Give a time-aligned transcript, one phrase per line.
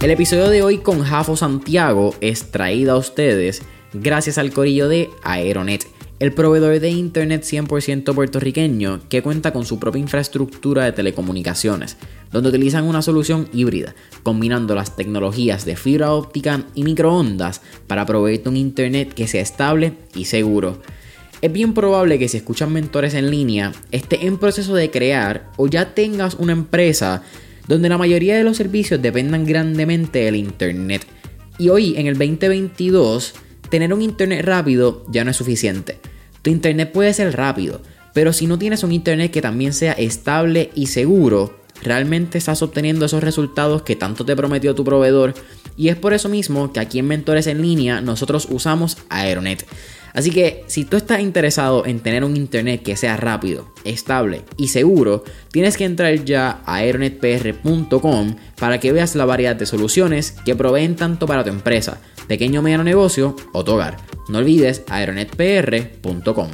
[0.00, 3.62] El episodio de hoy con Jafo Santiago es traído a ustedes
[3.92, 5.88] gracias al corillo de Aeronet,
[6.20, 11.96] el proveedor de internet 100% puertorriqueño que cuenta con su propia infraestructura de telecomunicaciones,
[12.30, 18.48] donde utilizan una solución híbrida, combinando las tecnologías de fibra óptica y microondas para proveerte
[18.48, 20.80] un internet que sea estable y seguro.
[21.42, 25.66] Es bien probable que si escuchan mentores en línea, esté en proceso de crear o
[25.66, 27.24] ya tengas una empresa
[27.68, 31.06] donde la mayoría de los servicios dependan grandemente del Internet.
[31.58, 33.34] Y hoy, en el 2022,
[33.68, 35.98] tener un Internet rápido ya no es suficiente.
[36.42, 37.82] Tu Internet puede ser rápido,
[38.14, 43.06] pero si no tienes un Internet que también sea estable y seguro, realmente estás obteniendo
[43.06, 45.34] esos resultados que tanto te prometió tu proveedor.
[45.76, 49.66] Y es por eso mismo que aquí en Mentores en línea nosotros usamos Aeronet.
[50.18, 54.66] Así que si tú estás interesado en tener un internet que sea rápido, estable y
[54.66, 55.22] seguro,
[55.52, 60.96] tienes que entrar ya a aeronetpr.com para que veas la variedad de soluciones que proveen
[60.96, 63.98] tanto para tu empresa, pequeño o mediano negocio o tu hogar.
[64.28, 66.48] No olvides aeronetpr.com.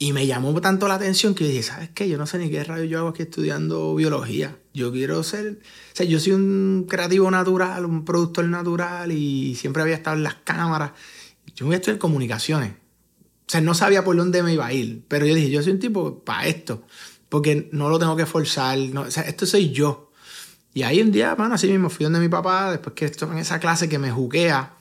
[0.00, 2.08] Y me llamó tanto la atención que dije, ¿sabes qué?
[2.08, 4.56] Yo no sé ni qué radio yo hago aquí estudiando biología.
[4.74, 5.60] Yo quiero ser,
[5.92, 10.24] o sea, yo soy un creativo natural, un productor natural y siempre había estado en
[10.24, 10.92] las cámaras.
[11.54, 12.72] Yo voy a estudiar comunicaciones.
[13.46, 15.72] O sea, no sabía por dónde me iba a ir, pero yo dije, yo soy
[15.72, 16.82] un tipo para esto,
[17.28, 20.10] porque no lo tengo que forzar, o sea, esto soy yo.
[20.72, 23.38] Y ahí un día, bueno, así mismo fui donde mi papá, después que estuve en
[23.38, 24.74] esa clase que me juguea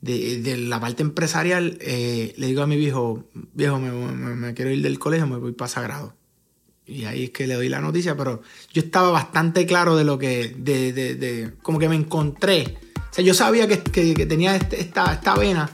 [0.00, 3.24] de, la parte empresarial, eh, le digo a mi viejo,
[3.54, 6.14] viejo, me, quiero ir del colegio, me voy para Sagrado.
[6.86, 8.42] Y ahí es que le doy la noticia, pero
[8.72, 12.78] yo estaba bastante claro de lo que, de, de, como que me encontré.
[12.96, 15.68] O sea, yo sabía que, que, tenía este, esta, esta vena,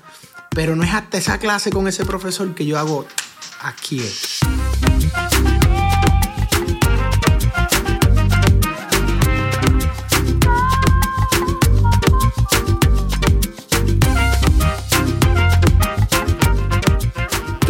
[0.50, 3.06] pero no es hasta esa clase con ese profesor que yo hago
[3.60, 4.00] aquí.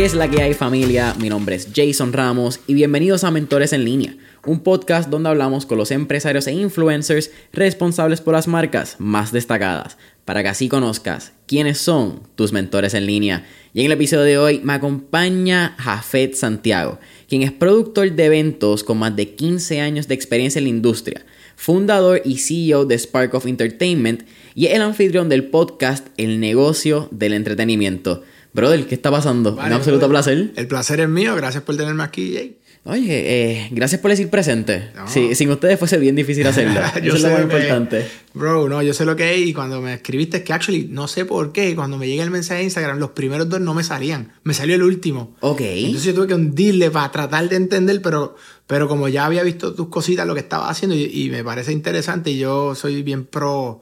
[0.03, 1.15] ¿Qué es la que hay familia?
[1.21, 5.65] Mi nombre es Jason Ramos y bienvenidos a Mentores en línea, un podcast donde hablamos
[5.65, 11.35] con los empresarios e influencers responsables por las marcas más destacadas, para que así conozcas
[11.47, 13.47] quiénes son tus mentores en línea.
[13.75, 16.99] Y en el episodio de hoy me acompaña Jafet Santiago,
[17.29, 21.25] quien es productor de eventos con más de 15 años de experiencia en la industria,
[21.55, 24.25] fundador y CEO de Spark of Entertainment
[24.57, 28.25] y el anfitrión del podcast El negocio del entretenimiento.
[28.53, 29.55] Brother, ¿qué está pasando?
[29.55, 30.53] Un absoluto placer.
[30.57, 31.35] El placer es mío.
[31.37, 32.59] Gracias por tenerme aquí, Jay.
[32.85, 34.91] Oye, eh, gracias por decir presente.
[35.07, 36.81] Sí, sin ustedes fuese bien difícil hacerlo.
[37.03, 38.09] Eso es lo más importante.
[38.35, 39.47] Bro, no, yo sé lo que es.
[39.47, 42.33] Y cuando me escribiste, es que actually, no sé por qué, cuando me llega el
[42.33, 44.33] mensaje de Instagram, los primeros dos no me salían.
[44.43, 45.37] Me salió el último.
[45.41, 45.61] Ok.
[45.61, 48.35] Entonces yo tuve que hundirle para tratar de entender, pero,
[48.67, 51.71] pero como ya había visto tus cositas, lo que estaba haciendo, y, y me parece
[51.71, 53.81] interesante, y yo soy bien pro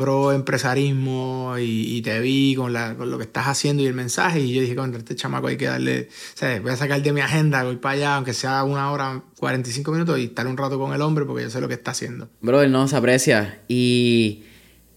[0.00, 4.62] pro empresarismo y, te vi con, lo que estás haciendo y el mensaje y yo
[4.62, 7.62] dije, contra este chamaco hay que darle, o sea, voy a sacar de mi agenda,
[7.64, 11.02] voy para allá, aunque sea una hora, 45 minutos y estar un rato con el
[11.02, 12.30] hombre porque yo sé lo que está haciendo.
[12.40, 13.60] Brother, no, se aprecia.
[13.68, 14.44] Y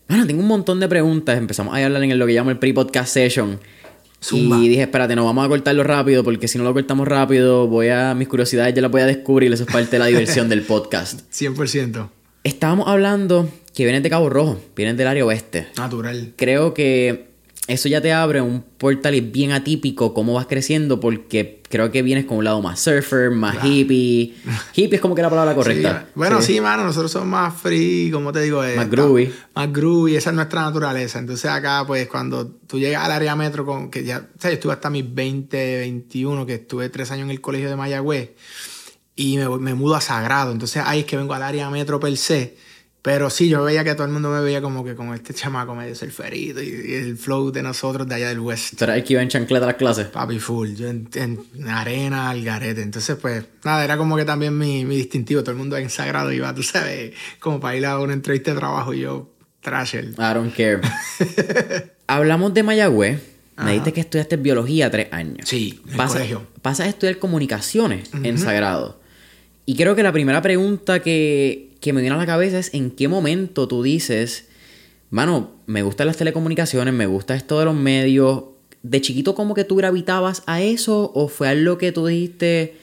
[0.07, 3.13] bueno, tengo un montón de preguntas, empezamos a hablar en lo que llamo el pre-podcast
[3.13, 3.59] session.
[4.31, 7.89] Y dije, espérate, no vamos a cortarlo rápido porque si no lo cortamos rápido, voy
[7.89, 10.61] a mis curiosidades ya las voy a descubrir, eso es parte de la diversión del
[10.61, 11.29] podcast.
[11.33, 12.22] 100%.
[12.43, 15.69] Estábamos hablando que vienes de Cabo Rojo, vienes del área oeste.
[15.77, 16.33] Natural.
[16.35, 17.29] Creo que
[17.67, 22.25] eso ya te abre un portal bien atípico cómo vas creciendo porque creo que vienes
[22.25, 24.35] con un lado más surfer, más hippie.
[24.75, 26.09] hippie es como que la palabra correcta.
[26.15, 26.59] Bueno, sí.
[26.59, 29.31] mano, nosotros somos más free, como te digo, más groovy.
[29.55, 31.19] Más groovy, esa es nuestra naturaleza.
[31.19, 34.55] Entonces acá, pues cuando tú llegas al área metro, con que ya, o sea, yo
[34.55, 38.31] estuve hasta mis 20, 21, que estuve tres años en el colegio de Mayagüez
[39.15, 40.51] y me, me mudo a Sagrado.
[40.51, 42.55] Entonces ahí es que vengo al área metro per se
[43.03, 45.75] pero sí, yo veía que todo el mundo me veía como que con este chamaco
[45.75, 48.79] medio surferito y, y el flow de nosotros de allá del west.
[48.79, 50.07] ¿Será el que iba en chancleta a las clases?
[50.07, 51.37] Papi full, yo en,
[51.67, 52.81] arena, al garete.
[52.81, 55.41] Entonces, pues, nada, era como que también mi, mi distintivo.
[55.41, 58.57] Todo el mundo en sagrado iba, tú sabes, como para ir a una entrevista de
[58.57, 59.29] trabajo y yo,
[59.59, 60.05] trasher.
[60.05, 60.79] I don't care.
[62.07, 63.21] Hablamos de Mayagüez.
[63.57, 65.49] Me dijiste que estudiaste biología tres años.
[65.49, 66.47] Sí, en el colegio.
[66.61, 69.02] Pasas a estudiar comunicaciones en Sagrado.
[69.65, 72.91] Y creo que la primera pregunta que que me viene a la cabeza es en
[72.91, 74.47] qué momento tú dices,
[75.09, 78.45] mano, me gustan las telecomunicaciones, me gusta esto de los medios.
[78.83, 82.79] ¿De chiquito como que tú gravitabas a eso o fue algo que tú dijiste,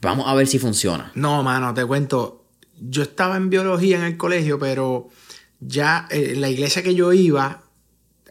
[0.00, 1.12] vamos a ver si funciona?
[1.14, 2.46] No, mano, te cuento,
[2.80, 5.10] yo estaba en biología en el colegio, pero
[5.60, 7.64] ya eh, en la iglesia que yo iba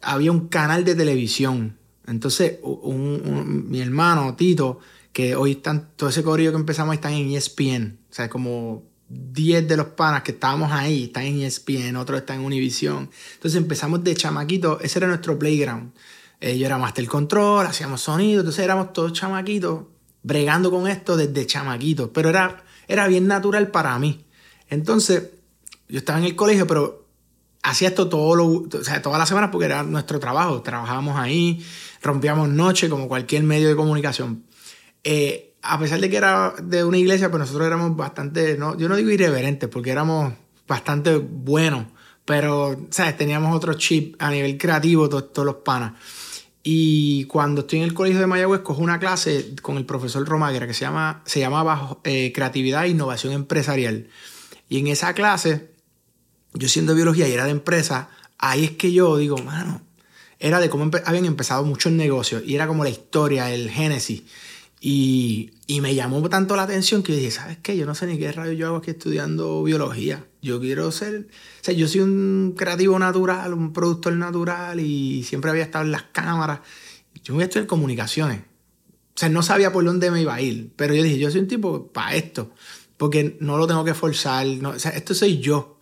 [0.01, 1.77] había un canal de televisión.
[2.07, 4.80] Entonces, mi hermano Tito,
[5.13, 8.00] que hoy están, todo ese corrido que empezamos están en ESPN.
[8.09, 12.39] O sea, como 10 de los panas que estábamos ahí, están en ESPN, otros están
[12.39, 13.09] en Univision.
[13.33, 15.91] Entonces empezamos de chamaquito, ese era nuestro playground.
[16.41, 19.85] Eh, yo era Master Control, hacíamos sonido, entonces éramos todos chamaquitos,
[20.23, 24.25] bregando con esto desde chamaquitos, pero era, era bien natural para mí.
[24.69, 25.31] Entonces,
[25.89, 27.07] yo estaba en el colegio, pero
[27.63, 30.62] hacía esto todo lo, o sea, todas las semanas porque era nuestro trabajo.
[30.62, 31.65] Trabajábamos ahí,
[32.01, 34.44] rompíamos noche como cualquier medio de comunicación.
[35.04, 38.88] Eh, a pesar de que era de una iglesia, pues nosotros éramos bastante, no, yo
[38.88, 40.34] no digo irreverentes, porque éramos
[40.68, 41.86] bastante buenos,
[42.25, 43.18] pero, ¿sabes?
[43.18, 45.94] Teníamos otro chip a nivel creativo, todos, los panas.
[46.62, 50.68] Y cuando estoy en el colegio de Mayagüez, cojo una clase con el profesor Romaguera
[50.68, 54.07] que se, llama, se llamaba eh, Creatividad e Innovación Empresarial.
[54.68, 55.72] Y en esa clase,
[56.54, 59.81] yo siendo biología y era de empresa, ahí es que yo digo, mano,
[60.38, 64.24] era de cómo habían empezado muchos negocios y era como la historia, el génesis.
[64.81, 67.75] Y, y, me llamó tanto la atención que dije, ¿sabes qué?
[67.75, 70.25] Yo no sé ni qué radio yo hago aquí estudiando biología.
[70.41, 71.27] Yo quiero ser,
[71.61, 75.91] o sea, yo soy un creativo natural, un productor natural y siempre había estado en
[75.91, 76.61] las cámaras.
[77.23, 78.39] Yo voy a estudiar comunicaciones.
[78.39, 81.41] O sea, no sabía por dónde me iba a ir, pero yo dije, yo soy
[81.41, 82.53] un tipo para esto,
[82.95, 85.77] porque no lo tengo que forzar, no, o sea, esto soy yo.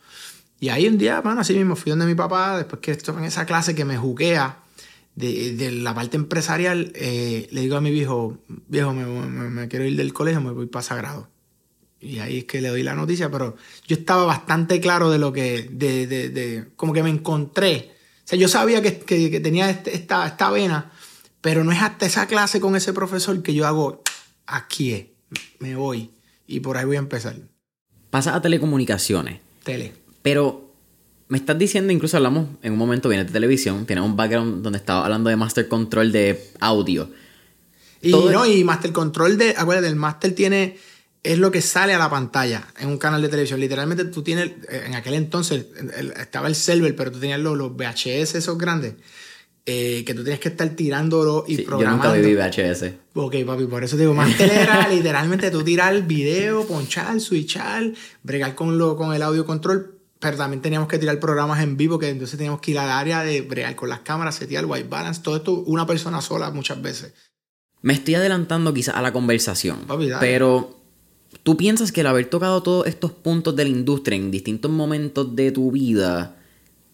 [0.60, 3.26] Y ahí un día, bueno, así mismo fui donde mi papá, después que estoy en
[3.26, 4.64] esa clase que me juquea,
[5.18, 8.38] de, la parte empresarial, eh, le digo a mi viejo,
[8.68, 11.30] viejo, me, quiero ir del colegio, me voy para Sagrado.
[12.00, 13.56] Y ahí es que le doy la noticia, pero
[13.88, 17.92] yo estaba bastante claro de lo que, de, de, como que me encontré.
[18.24, 20.92] O sea, yo sabía que, que, tenía este, esta, esta vena,
[21.42, 24.04] pero no es hasta esa clase con ese profesor que yo hago,
[24.46, 25.16] aquí
[25.58, 26.12] me voy.
[26.46, 27.36] Y por ahí voy a empezar.
[28.12, 29.40] Pasa a telecomunicaciones.
[29.64, 29.94] Tele.
[30.22, 30.67] Pero
[31.30, 34.80] me estás diciendo, incluso hablamos en un momento, viene de televisión, tienes un background donde
[34.80, 37.10] estaba hablando de Master Control de audio.
[38.02, 40.78] Y no, y Master Control de, acuérdate, el Master tiene,
[41.24, 43.60] es lo que sale a la pantalla en un canal de televisión.
[43.60, 45.66] Literalmente tú tienes, en aquel entonces
[46.18, 48.94] estaba el server, pero tú tenías los, VHS esos grandes.
[49.70, 52.06] Eh, que tú tienes que estar tirándolo y programando.
[52.06, 52.94] Yo nunca viví VHS.
[53.16, 57.92] Ok, papi, por eso te digo, Master era literalmente tú tirar el video, ponchar, switchar,
[58.24, 62.00] bregar con, lo, con el audio control pero también teníamos que tirar programas en vivo,
[62.00, 64.88] que entonces teníamos que ir al área de bregar con las cámaras, setear el white
[64.90, 67.14] balance, todo esto una persona sola muchas veces.
[67.82, 69.80] Me estoy adelantando quizás a la conversación,
[70.20, 70.78] pero
[71.44, 75.36] ¿tú piensas que el haber tocado todos estos puntos de la industria en distintos momentos
[75.36, 76.34] de tu vida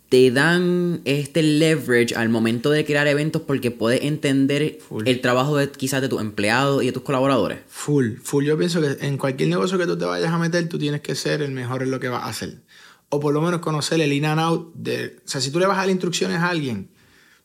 [0.09, 5.71] te dan este leverage al momento de crear eventos porque puedes entender el trabajo de
[5.71, 7.59] quizás de tus empleados y de tus colaboradores?
[7.67, 8.45] Full, full.
[8.45, 11.15] Yo pienso que en cualquier negocio que tú te vayas a meter, tú tienes que
[11.15, 12.57] ser el mejor en lo que vas a hacer
[13.09, 15.17] o por lo menos conocer el in and out de...
[15.25, 16.89] O sea, si tú le vas a dar instrucciones a alguien,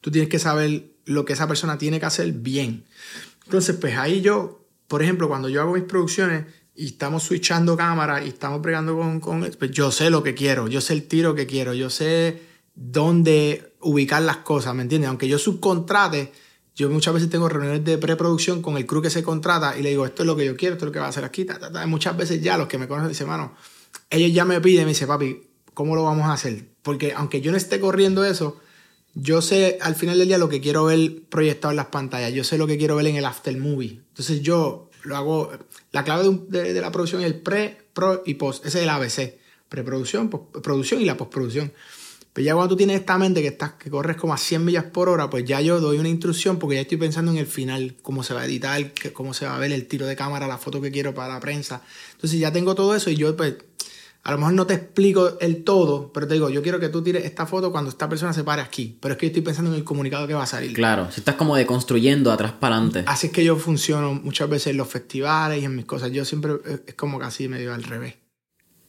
[0.01, 2.85] tú tienes que saber lo que esa persona tiene que hacer bien.
[3.45, 8.25] Entonces, pues ahí yo, por ejemplo, cuando yo hago mis producciones y estamos switchando cámara
[8.25, 11.35] y estamos pregando con, con pues yo sé lo que quiero, yo sé el tiro
[11.35, 12.43] que quiero, yo sé
[12.75, 15.09] dónde ubicar las cosas, ¿me entiendes?
[15.09, 16.33] Aunque yo subcontrate,
[16.77, 19.91] yo muchas veces tengo reuniones de preproducción con el crew que se contrata y le
[19.91, 21.45] digo, esto es lo que yo quiero, esto es lo que va a hacer aquí.
[21.87, 23.55] Muchas veces ya los que me conocen dicen, mano,
[24.11, 25.48] ellos ya me piden, me dice, papi,
[25.79, 26.65] ¿cómo lo vamos a hacer?
[26.83, 28.57] Porque aunque yo no esté corriendo eso,
[29.15, 32.43] yo sé al final del día lo que quiero ver proyectado en las pantallas, yo
[32.43, 34.01] sé lo que quiero ver en el after movie.
[34.09, 35.53] Entonces yo lo hago,
[35.93, 39.39] la clave de, la producción es el pre, pro y post, ese es el ABC,
[39.69, 41.73] preproducción, producción y la postproducción.
[42.33, 44.85] Pero ya cuando tú tienes esta mente que, estás, que corres como a 100 millas
[44.87, 47.95] por hora, pues ya yo doy una instrucción porque ya estoy pensando en el final,
[48.03, 50.59] cómo se va a editar, cómo se va a ver el tiro de cámara, la
[50.59, 51.83] foto que quiero para la prensa.
[52.15, 53.55] Entonces ya tengo todo eso y yo pues
[54.25, 57.03] a lo mejor no te explico el todo, pero te digo, yo quiero que tú
[57.03, 58.99] tires esta foto cuando esta persona se pare aquí.
[59.01, 60.75] Pero es que yo estoy pensando en el comunicado que va a salir.
[60.75, 63.05] Claro, si estás como deconstruyendo atrás para adelante.
[63.07, 66.13] Así es que yo funciono muchas veces en los festivales y en mis cosas.
[66.13, 66.53] Yo siempre
[66.87, 68.17] es como casi medio al revés.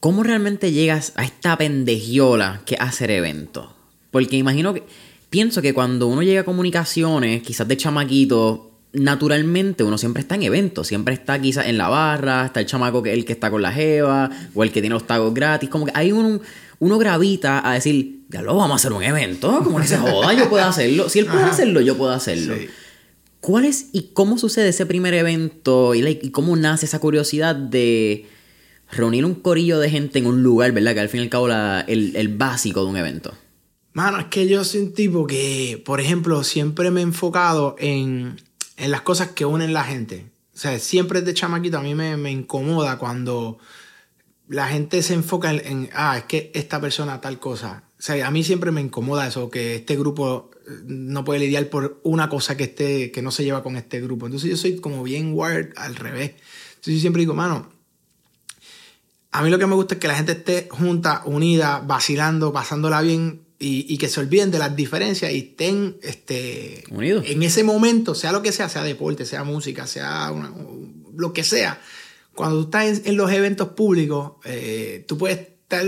[0.00, 3.68] ¿Cómo realmente llegas a esta pendejiola que hacer eventos?
[4.10, 4.84] Porque imagino que.
[5.30, 10.42] Pienso que cuando uno llega a comunicaciones, quizás de chamaquito, naturalmente uno siempre está en
[10.42, 13.62] eventos, siempre está quizás en la barra, está el chamaco que el que está con
[13.62, 16.40] la jeva, o el que tiene los tagos gratis, como que hay uno,
[16.78, 20.32] uno gravita a decir, ya lo vamos a hacer un evento, como que se joda,
[20.34, 22.54] yo puedo hacerlo, si él puede hacerlo, yo puedo hacerlo.
[23.40, 28.26] ¿Cuál es y cómo sucede ese primer evento y, cómo nace esa curiosidad de
[28.92, 30.94] reunir un corillo de gente en un lugar, ¿verdad?
[30.94, 33.32] Que al fin y al cabo la, el, el básico de un evento.
[33.92, 38.36] Mano, es que yo soy un tipo que, por ejemplo, siempre me he enfocado en
[38.80, 40.30] en las cosas que unen la gente.
[40.54, 43.58] O sea, siempre de chamaquito a mí me, incomoda cuando
[44.48, 47.84] la gente se enfoca en, ah, es que esta persona tal cosa.
[47.98, 51.68] O sea, a mí siempre me incomoda eso, que este grupo eh, no puede lidiar
[51.68, 54.26] por una cosa que, esté, que no se lleva con este grupo.
[54.26, 56.30] Entonces yo soy como bien wired al revés.
[56.70, 57.70] Entonces yo siempre digo, mano,
[59.30, 63.02] a mí lo que me gusta es que la gente esté junta, unida, vacilando, pasándola
[63.02, 67.26] bien y, que se olviden de las diferencias y estén este, unidos.
[67.28, 70.32] En ese momento, sea lo que sea, sea deporte, sea música, sea
[71.14, 71.78] lo que sea.
[72.34, 75.84] Cuando tú estás en, los eventos públicos, eh, tú puedes estar,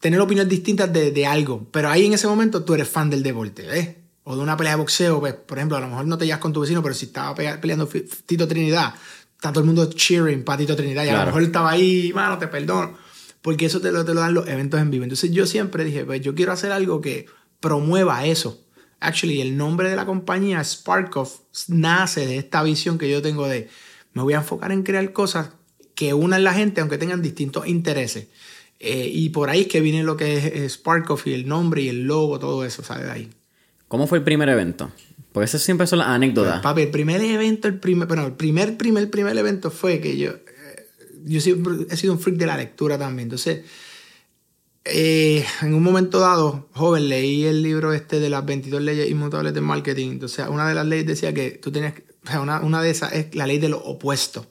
[0.00, 3.22] tener opiniones distintas de, de, algo, pero ahí en ese momento tú eres fan del
[3.22, 3.88] deporte, ¿ves?
[4.24, 6.40] O de una pelea de boxeo, pues, por ejemplo, a lo mejor no te llevas
[6.40, 7.88] con tu vecino, pero si estaba peleando
[8.26, 8.92] Tito Trinidad,
[9.36, 12.38] está todo el mundo cheering para Tito Trinidad y a lo mejor estaba ahí, mano,
[12.38, 12.98] te perdono.
[13.42, 15.04] Porque eso te lo, te lo dan los eventos en vivo.
[15.04, 17.26] Entonces yo siempre dije, pues yo quiero hacer algo que
[17.60, 18.66] promueva eso.
[19.00, 23.68] Actually, el nombre de la compañía, Sparkoff, nace de esta visión que yo tengo de,
[24.12, 25.50] me voy a enfocar en crear cosas
[25.94, 28.28] que unan la gente aunque tengan distintos intereses.
[28.78, 31.88] Eh, y por ahí es que viene lo que es Sparkoff y el nombre y
[31.88, 33.30] el logo, todo eso sale de ahí.
[33.88, 34.90] ¿Cómo fue el primer evento?
[35.32, 36.60] Porque eso siempre son las anécdotas.
[36.60, 40.32] Papi, el primer evento, el primer, bueno, el primer, primer, primer evento fue que yo,
[41.24, 43.26] yo siempre he sido un freak de la lectura también.
[43.26, 43.64] Entonces,
[44.84, 49.54] eh, en un momento dado, joven, leí el libro este de las 22 leyes inmutables
[49.54, 50.10] del marketing.
[50.12, 53.12] Entonces, una de las leyes decía que tú tenías, o sea, una, una de esas
[53.12, 54.46] es la ley de lo opuesto.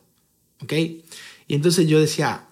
[0.61, 0.73] ¿Ok?
[0.73, 2.45] Y entonces yo decía,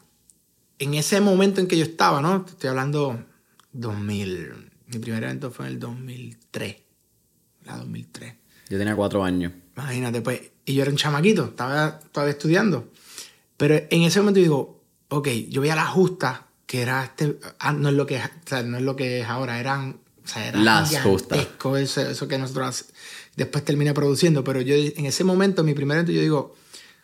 [0.79, 2.45] en ese momento en que yo estaba, ¿no?
[2.47, 3.25] Estoy hablando
[3.73, 6.87] 2000, mi primer evento fue en el 2003
[7.67, 8.33] la 2003.
[8.69, 9.53] Yo tenía cuatro años.
[9.75, 10.41] Imagínate, pues.
[10.65, 12.91] Y yo era un chamaquito, estaba todavía estudiando.
[13.57, 17.37] Pero en ese momento digo, ok, yo veía la justa, que era este.
[17.59, 18.21] Ah, no, es lo que,
[18.65, 19.99] no es lo que es ahora, eran.
[20.23, 21.47] O sea, era Las justas.
[21.77, 22.85] Eso, eso que nosotros
[23.35, 24.43] después terminé produciendo.
[24.43, 26.55] Pero yo en ese momento, mi primer evento, yo digo,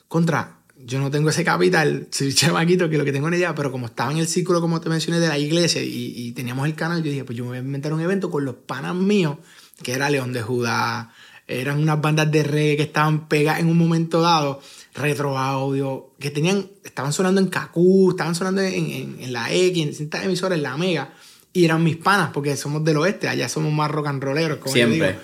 [0.08, 3.72] contra, yo no tengo ese capital, soy chamaquito que lo que tengo en idea, pero
[3.72, 6.76] como estaba en el círculo, como te mencioné, de la iglesia y, y, teníamos el
[6.76, 9.38] canal, yo dije, pues yo me voy a inventar un evento con los panas míos
[9.82, 11.14] que era León de Judá,
[11.48, 14.62] eran unas bandas de reggae que estaban pegadas en un momento dado,
[14.94, 19.90] retro audio, que tenían, estaban sonando en Kaku, estaban sonando en, en, la X, en
[19.90, 21.14] distintas emisoras, en la Mega,
[21.52, 24.74] y eran mis panas, porque somos del oeste, allá somos más rock and rolleros, como
[24.74, 24.98] Siempre.
[24.98, 25.20] Yo digo.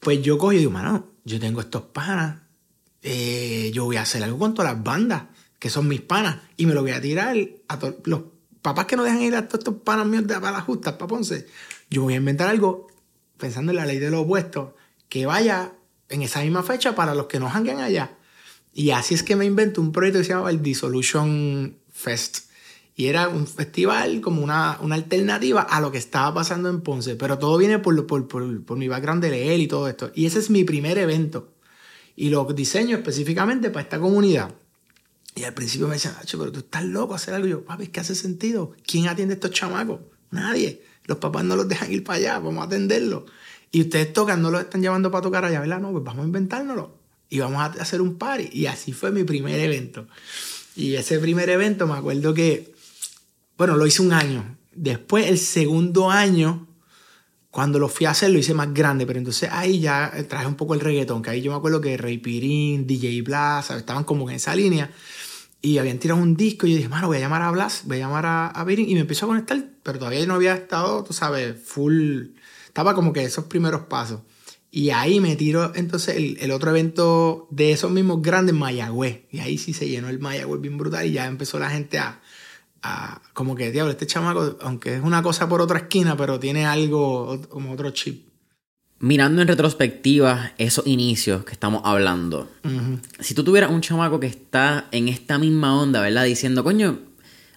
[0.00, 2.40] Pues yo cojo y digo, mano, yo tengo estos panas,
[3.02, 5.24] eh, yo voy a hacer algo con todas las bandas,
[5.58, 7.36] que son mis panas, y me lo voy a tirar
[7.68, 8.22] a los
[8.62, 11.06] papás que no dejan ir a todos estos panas míos de para las justas, para
[11.06, 11.46] Ponce.
[11.90, 12.88] Yo voy a inventar algo
[13.36, 14.70] pensando en la ley de los opuestos,
[15.08, 15.72] que vaya
[16.08, 18.16] en esa misma fecha para los que no hanguen allá.
[18.72, 22.50] Y así es que me invento un proyecto que se llamaba el Dissolution Fest.
[22.94, 27.16] Y era un festival como una, una alternativa a lo que estaba pasando en Ponce.
[27.16, 30.10] Pero todo viene por, por, por, por mi background de leer y todo esto.
[30.14, 31.52] Y ese es mi primer evento.
[32.16, 34.54] Y lo diseño específicamente para esta comunidad.
[35.34, 37.46] Y al principio me decían, pero tú estás loco hacer algo.
[37.46, 38.72] Y yo, papi, ¿qué hace sentido?
[38.86, 40.00] ¿Quién atiende a estos chamacos?
[40.30, 40.82] Nadie.
[41.04, 43.24] Los papás no los dejan ir para allá, vamos a atenderlos.
[43.70, 45.80] Y ustedes tocan, no los están llevando para tocar allá, ¿verdad?
[45.80, 47.01] No, pues vamos a inventárnoslo.
[47.32, 48.50] Y vamos a hacer un party.
[48.52, 50.06] Y así fue mi primer evento.
[50.76, 52.74] Y ese primer evento me acuerdo que,
[53.56, 54.58] bueno, lo hice un año.
[54.74, 56.68] Después, el segundo año,
[57.50, 59.06] cuando lo fui a hacer, lo hice más grande.
[59.06, 61.96] Pero entonces ahí ya traje un poco el reggaetón, que ahí yo me acuerdo que
[61.96, 64.90] Rey Pirín, DJ Blas, estaban como en esa línea.
[65.62, 67.96] Y habían tirado un disco y yo dije, mano, voy a llamar a Blas, voy
[67.96, 68.90] a llamar a, a Pirín.
[68.90, 72.26] Y me empezó a conectar pero todavía no había estado, tú sabes, full.
[72.66, 74.20] Estaba como que esos primeros pasos.
[74.74, 79.20] Y ahí me tiro entonces el, otro evento de esos mismos grandes, Mayagüez.
[79.30, 82.22] Y ahí sí se llenó el Mayagüez bien brutal y ya empezó la gente a,
[82.82, 86.64] a como que, diablo, este chamaco, aunque es una cosa por otra esquina, pero tiene
[86.64, 88.26] algo como otro chip.
[88.98, 92.48] Mirando en retrospectiva esos inicios que estamos hablando,
[93.20, 96.24] si tú tuvieras un chamaco que está en esta misma onda, ¿verdad?
[96.24, 96.98] Diciendo, coño,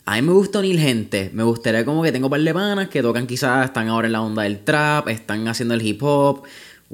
[0.06, 1.32] a mí me gusta unir gente.
[1.34, 4.14] Me gustaría como que tengo un par de panas que tocan quizás, están ahora en
[4.14, 6.44] la onda del trap, están haciendo el hip hop,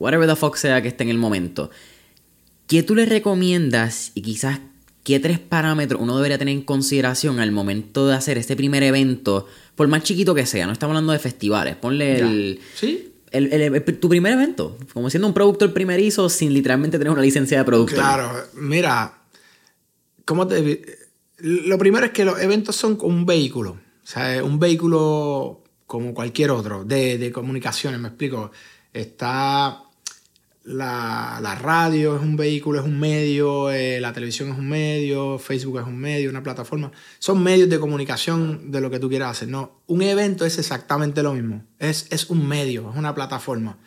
[0.02, 1.70] whatever the fuck sea que esté en el momento.
[2.68, 4.60] ¿Qué tú le recomiendas y quizás
[5.04, 9.48] qué tres parámetros uno debería tener en consideración al momento de hacer este primer evento,
[9.76, 10.66] por más chiquito que sea?
[10.66, 11.76] No estamos hablando de festivales.
[11.76, 12.60] Ponle el...
[12.76, 13.08] ¿Sí?
[13.32, 17.64] El, tu primer evento, como siendo un productor primerizo sin literalmente tener una licencia de
[17.64, 18.00] productor.
[18.00, 19.22] Claro, mira,
[20.26, 21.00] ¿cómo te
[21.42, 26.52] lo primero es que los eventos son un vehículo, o sea, un vehículo como cualquier
[26.52, 28.52] otro de, comunicaciones, me explico.
[28.94, 29.84] Está
[30.64, 35.80] la, radio, es un vehículo, es un medio, eh, la televisión es un medio, Facebook
[35.80, 36.92] es un medio, una plataforma.
[37.20, 39.50] Son medios de comunicación de lo que tú quieras hacer.
[39.50, 41.64] No, un evento es exactamente lo mismo.
[41.80, 43.78] Es, es un medio, es una plataforma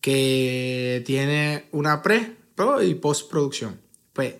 [0.00, 3.80] que tiene una pre, pro y postproducción.
[4.12, 4.34] Pues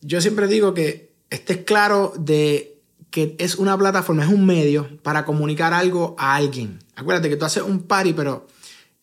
[0.00, 2.80] yo siempre digo que estés claro de
[3.10, 6.78] que es una plataforma, es un medio para comunicar algo a alguien.
[6.96, 8.46] Acuérdate que tú haces un party, pero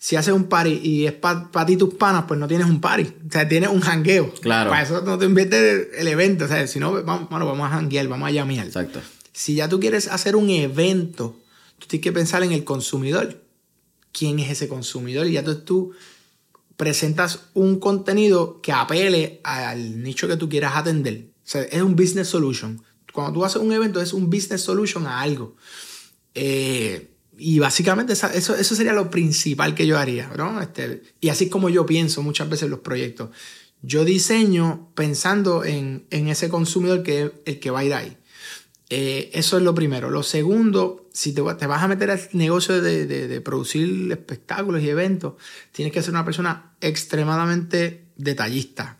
[0.01, 3.03] si haces un party y es para ti tus panas, pues no tienes un party.
[3.03, 4.33] O sea, tienes un jangueo.
[4.35, 4.69] Claro.
[4.69, 6.45] Para eso no te inviertes el evento.
[6.45, 8.65] O sea, si no, vamos, bueno, vamos a janguear, vamos a llamear.
[8.65, 9.01] Exacto.
[9.33, 11.37] Si ya tú quieres hacer un evento,
[11.79, 13.43] tú tienes que pensar en el consumidor.
[14.13, 15.27] ¿Quién es ese consumidor?
[15.27, 15.91] Y ya tú, tú
[16.77, 21.25] presentas un contenido que apele al nicho que tú quieras atender.
[21.43, 22.81] O sea, es un business solution.
[23.11, 25.57] Cuando tú haces un evento, es un business solution a algo.
[26.35, 30.61] Eh, y básicamente eso, eso sería lo principal que yo haría, ¿no?
[30.61, 33.29] Este, y así como yo pienso muchas veces los proyectos.
[33.81, 38.17] Yo diseño pensando en, en ese consumidor que el que va a ir ahí.
[38.89, 40.09] Eh, eso es lo primero.
[40.09, 45.35] Lo segundo, si te, vas a meter al negocio de, de, producir espectáculos y eventos,
[45.71, 48.97] tienes que ser una persona extremadamente detallista.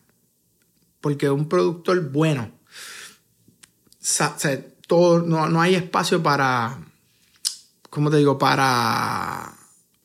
[1.02, 2.52] Porque un productor bueno,
[4.88, 6.80] todo, no, no hay espacio para,
[7.90, 8.38] ¿cómo te digo?
[8.38, 9.54] Para,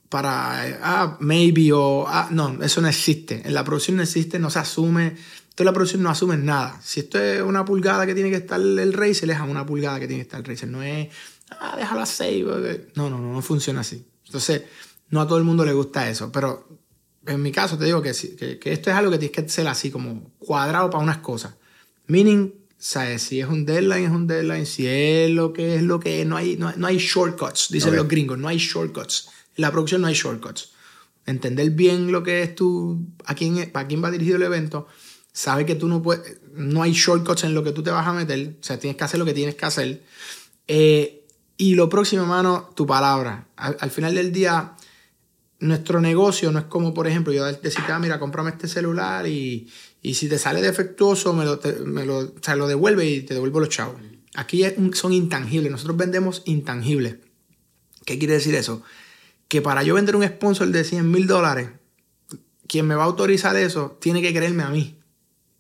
[0.09, 3.43] para, ah, maybe o, ah, no, eso no existe.
[3.45, 5.07] En la producción no existe, no se asume.
[5.07, 6.81] Entonces la producción no asume nada.
[6.83, 10.01] Si esto es una pulgada que tiene que estar el racer, es a una pulgada
[10.01, 10.69] que tiene que estar el racer.
[10.69, 11.09] No es,
[11.51, 12.45] ah, déjalo a 6.
[12.95, 14.07] No, no, no, no funciona así.
[14.27, 14.63] Entonces,
[15.11, 16.33] no a todo el mundo le gusta eso.
[16.33, 16.69] Pero
[17.27, 19.69] en mi caso te digo que, que, que esto es algo que tienes que ser
[19.69, 21.55] así, como cuadrado para unas cosas.
[22.07, 22.53] Meaning,
[22.85, 23.23] ¿sabes?
[23.23, 24.67] Si es un deadline, es un deadline.
[24.67, 26.27] Si es lo que es lo que es.
[26.27, 27.99] No hay, no, no hay shortcuts, dicen okay.
[27.99, 28.39] los gringos.
[28.39, 29.31] No hay shortcuts.
[29.57, 30.73] En la producción no hay shortcuts.
[31.25, 33.03] Entender bien lo que es tu.
[33.25, 34.87] a quién, a quién va dirigido el evento.
[35.33, 36.43] Sabe que tú no puedes.
[36.53, 38.57] No hay shortcuts en lo que tú te vas a meter.
[38.61, 40.03] O sea, tienes que hacer lo que tienes que hacer.
[40.69, 41.25] Eh,
[41.57, 43.49] y lo próximo, hermano, tu palabra.
[43.57, 44.75] Al, al, final del día,
[45.61, 49.69] nuestro negocio no es como, por ejemplo, yo decirte, ah, mira, cómprame este celular y,
[50.03, 53.23] y si te sale defectuoso, me lo, te, me lo, o sea, lo devuelve y
[53.23, 53.97] te devuelvo los chavos.
[54.35, 55.71] Aquí son intangibles.
[55.71, 57.17] Nosotros vendemos intangibles.
[58.05, 58.83] ¿Qué quiere decir eso?
[59.49, 61.71] Que para yo vender un sponsor de 100 mil dólares,
[62.67, 64.99] quien me va a autorizar eso tiene que creerme a mí.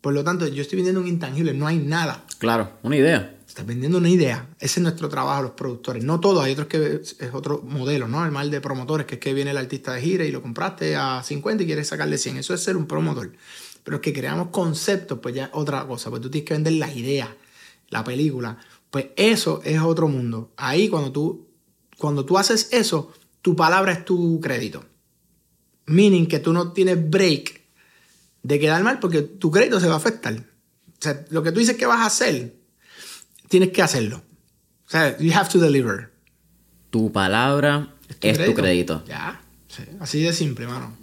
[0.00, 2.24] Por lo tanto, yo estoy vendiendo un intangible, no hay nada.
[2.38, 3.33] Claro, una idea.
[3.54, 4.48] Estás vendiendo una idea.
[4.58, 6.02] Ese es nuestro trabajo, los productores.
[6.02, 8.24] No todo, hay otros que es otro modelo, ¿no?
[8.24, 10.96] El mal de promotores, que es que viene el artista de gira y lo compraste
[10.96, 12.38] a 50 y quieres sacarle 100.
[12.38, 13.30] Eso es ser un promotor.
[13.84, 16.10] Pero es que creamos conceptos, pues ya es otra cosa.
[16.10, 17.32] Pues tú tienes que vender la idea,
[17.90, 18.58] la película.
[18.90, 20.52] Pues eso es otro mundo.
[20.56, 21.46] Ahí cuando tú,
[21.96, 24.84] cuando tú haces eso, tu palabra es tu crédito.
[25.86, 27.60] Meaning que tú no tienes break
[28.42, 30.34] de quedar mal porque tu crédito se va a afectar.
[30.34, 32.63] O sea, lo que tú dices que vas a hacer,
[33.48, 34.22] tienes que hacerlo.
[34.86, 36.10] O sea, you have to deliver.
[36.90, 38.54] Tu palabra es tu, es crédito?
[38.54, 39.04] tu crédito.
[39.06, 39.82] Ya, sí.
[40.00, 40.96] así de simple, mano.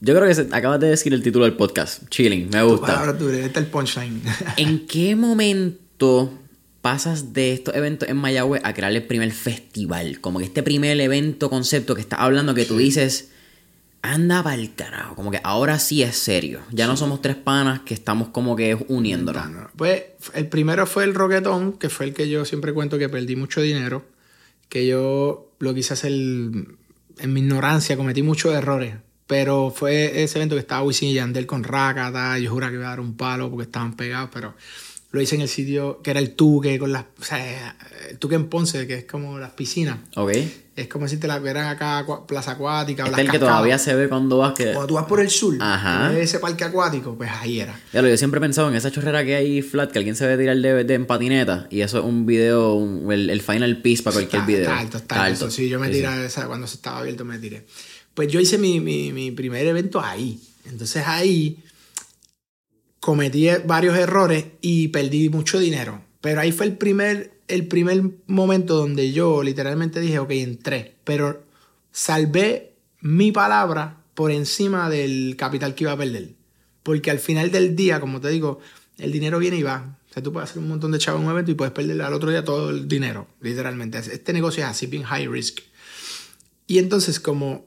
[0.00, 2.08] Yo creo que se, acabas de decir el título del podcast.
[2.10, 2.86] Chilling, me gusta.
[2.86, 4.22] Tu palabra, tu crédito, el punchline.
[4.56, 6.32] ¿En qué momento
[6.82, 10.20] pasas de estos eventos en Mayagüez a crear el primer festival?
[10.20, 13.30] Como que este primer evento, concepto que estás hablando, que tú dices
[14.06, 15.14] anda para el carajo.
[15.14, 16.60] Como que ahora sí es serio.
[16.70, 16.90] Ya sí.
[16.90, 19.50] no somos tres panas que estamos como que uniéndonos.
[19.50, 19.70] No, no.
[19.76, 23.36] Pues el primero fue el roquetón, que fue el que yo siempre cuento que perdí
[23.36, 24.04] mucho dinero.
[24.68, 28.96] Que yo lo quise hacer en mi ignorancia, cometí muchos errores.
[29.26, 32.38] Pero fue ese evento que estaba Wisin y Yandel con Rakata.
[32.38, 34.54] Yo juraba que iba a dar un palo porque estaban pegados, pero
[35.10, 37.76] lo hice en el sitio que era el Tuque, con las, o sea,
[38.10, 39.98] el Tuque en Ponce, que es como las piscinas.
[40.16, 40.32] Ok.
[40.76, 43.04] Es como si te la vieran acá, Plaza Acuática.
[43.04, 44.52] Este es el que todavía se ve cuando vas.
[44.52, 44.72] Que...
[44.72, 46.12] Cuando tú vas por el sur, Ajá.
[46.18, 47.80] ese parque acuático, pues ahí era.
[47.94, 50.26] Ya lo, yo siempre he pensado en esa chorrera que hay flat, que alguien se
[50.26, 53.80] ve tirar de, de en patineta, y eso es un video, un, el, el, final
[53.80, 54.62] piece para cualquier está, video.
[54.64, 55.44] Está alto, está, está alto.
[55.46, 55.56] alto.
[55.56, 56.46] Sí, yo me tiré, sí, sí.
[56.46, 57.64] cuando se estaba abierto me tiré.
[58.12, 60.38] Pues yo hice mi, mi, mi primer evento ahí.
[60.66, 61.64] Entonces ahí
[63.00, 66.02] cometí varios errores y perdí mucho dinero.
[66.20, 70.96] Pero ahí fue el primer, el primer momento donde yo literalmente dije, ok, entré.
[71.04, 71.44] Pero
[71.92, 76.34] salvé mi palabra por encima del capital que iba a perder.
[76.82, 78.60] Porque al final del día, como te digo,
[78.98, 79.98] el dinero viene y va.
[80.10, 82.00] O sea, tú puedes hacer un montón de chavos en un evento y puedes perder
[82.00, 83.98] al otro día todo el dinero, literalmente.
[83.98, 85.60] Este negocio es así, bien high risk.
[86.66, 87.66] Y entonces, como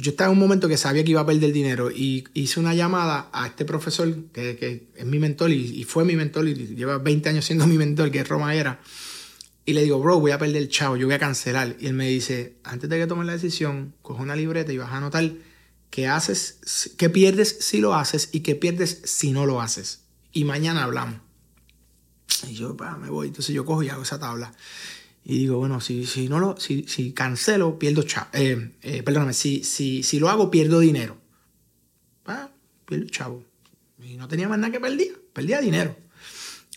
[0.00, 2.72] yo estaba en un momento que sabía que iba a perder dinero y hice una
[2.72, 6.54] llamada a este profesor que, que es mi mentor y, y, fue mi mentor y
[6.54, 8.80] lleva 20 años siendo mi mentor, que es Roma Era.
[9.66, 11.74] Y le digo, bro, voy a perder el chavo, yo voy a cancelar.
[11.80, 14.92] Y él me dice, antes de que tomes la decisión, coge una libreta y vas
[14.92, 15.32] a anotar
[15.90, 20.04] qué haces, qué pierdes si lo haces y qué pierdes si no lo haces.
[20.32, 21.20] Y mañana hablamos.
[22.48, 23.26] Y yo, pa, me voy.
[23.26, 24.54] Entonces yo cojo y hago esa tabla.
[25.30, 28.28] Y digo, bueno, si, si no lo, si, si cancelo, pierdo chavo.
[28.32, 31.18] Eh, eh, perdóname, si, si, si lo hago, pierdo dinero.
[32.24, 32.48] Ah,
[32.86, 33.44] pierdo chavo.
[34.02, 35.20] Y no tenía más nada que perder.
[35.34, 35.94] Perdía dinero.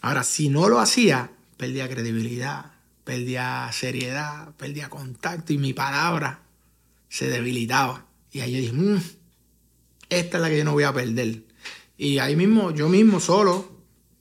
[0.01, 2.73] Ahora, si no lo hacía, perdía credibilidad,
[3.05, 6.43] perdía seriedad, perdía contacto y mi palabra
[7.07, 8.05] se debilitaba.
[8.33, 9.01] Y ahí yo dije, "Mm,
[10.09, 11.43] esta es la que yo no voy a perder.
[11.97, 13.65] Y ahí mismo, yo mismo solo,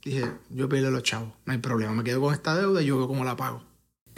[0.04, 2.96] dije, yo pierdo los chavos, no hay problema, me quedo con esta deuda y yo
[2.96, 3.69] veo cómo la pago.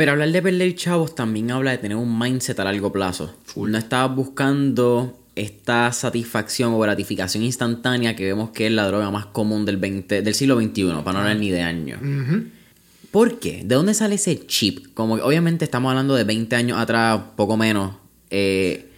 [0.03, 3.37] Pero hablar de perder chavos también habla de tener un mindset a largo plazo.
[3.55, 9.27] No estabas buscando esta satisfacción o gratificación instantánea que vemos que es la droga más
[9.27, 12.01] común del, 20, del siglo XXI, para no hablar ni de años.
[12.03, 12.47] Ujú.
[13.13, 13.63] ¿Por qué?
[13.65, 14.93] ¿De dónde sale ese chip?
[14.93, 17.95] Como que obviamente estamos hablando de 20 años atrás, poco menos.
[18.31, 18.89] eh,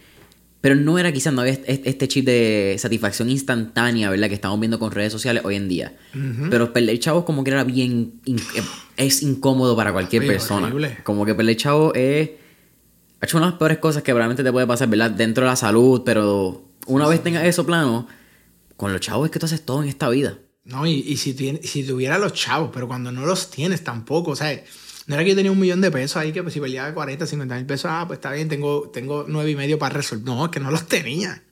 [0.65, 4.29] pero no era quizás, no había este chip de satisfacción instantánea, ¿verdad?
[4.29, 5.95] Que estamos viendo con redes sociales hoy en día.
[6.49, 8.13] Pero perder chavos como que era bien...
[8.25, 8.63] eh,
[8.97, 10.65] es incómodo para cualquier persona.
[10.65, 10.97] horrible.
[11.03, 12.31] Como que perder chavos es...
[13.21, 15.11] Ha hecho una de las peores cosas que probablemente te puede pasar, ¿verdad?
[15.11, 18.07] Dentro de la salud, pero una vez tengas eso plano,
[18.75, 20.39] con los chavos es que tú haces todo en esta vida.
[20.63, 24.31] No, y, y si, tien- si tuviera los chavos, pero cuando no los tienes tampoco,
[24.31, 24.59] o sea,
[25.07, 27.27] no era que yo tenía un millón de pesos ahí que pues, si perdía 40,
[27.27, 30.25] 50 mil pesos, ah, pues está bien, tengo, tengo nueve y medio para resolver.
[30.25, 31.43] No, es que no los tenía.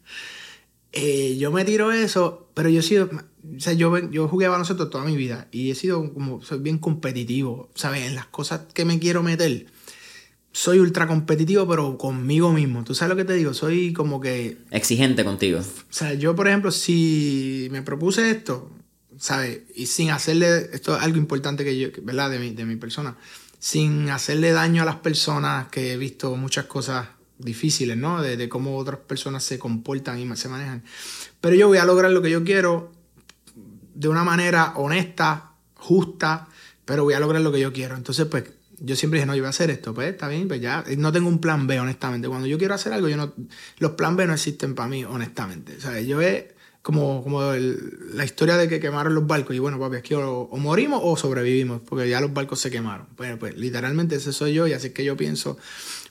[0.92, 4.50] Eh, yo me tiro eso, pero yo he sido, o sea, yo, yo jugué a
[4.50, 8.06] baloncesto toda mi vida y he sido como, soy bien competitivo, ¿sabes?
[8.06, 9.68] En las cosas que me quiero meter,
[10.52, 12.84] soy ultra competitivo, pero conmigo mismo.
[12.84, 13.54] ¿Tú sabes lo que te digo?
[13.54, 15.60] Soy como que, Exigente contigo.
[15.60, 18.72] o sea, yo, por ejemplo, si me propuse esto,
[19.18, 19.62] ¿sabes?
[19.76, 22.30] Y sin hacerle, esto es algo importante que yo, ¿verdad?
[22.30, 23.18] De mi, de mi persona,
[23.64, 28.22] sin hacerle daño a las personas, que he visto muchas cosas difíciles, ¿no?
[28.22, 30.84] De, cómo otras personas se comportan y se manejan.
[31.40, 32.92] Pero yo voy a lograr lo que yo quiero
[33.96, 36.50] de una manera honesta, justa,
[36.84, 37.96] pero voy a lograr lo que yo quiero.
[37.96, 38.44] Entonces, pues,
[38.80, 41.14] yo siempre dije, no, yo voy a hacer esto, pues está bien, pues ya, no
[41.14, 42.28] tengo un plan B, honestamente.
[42.28, 43.34] Cuando yo quiero hacer algo, yo no,
[43.78, 45.78] los plan B no existen para mí, honestamente.
[45.78, 46.48] O sea, yo es
[46.84, 50.42] como, como el- la historia de que quemaron los barcos y bueno, papi, aquí o,
[50.42, 53.08] o morimos o sobrevivimos, porque ya los barcos se quemaron.
[53.18, 55.58] Bueno, pues literalmente ese soy yo y así es que yo pienso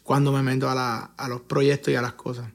[0.03, 2.47] cuando me meto a, la- a los proyectos y a las cosas.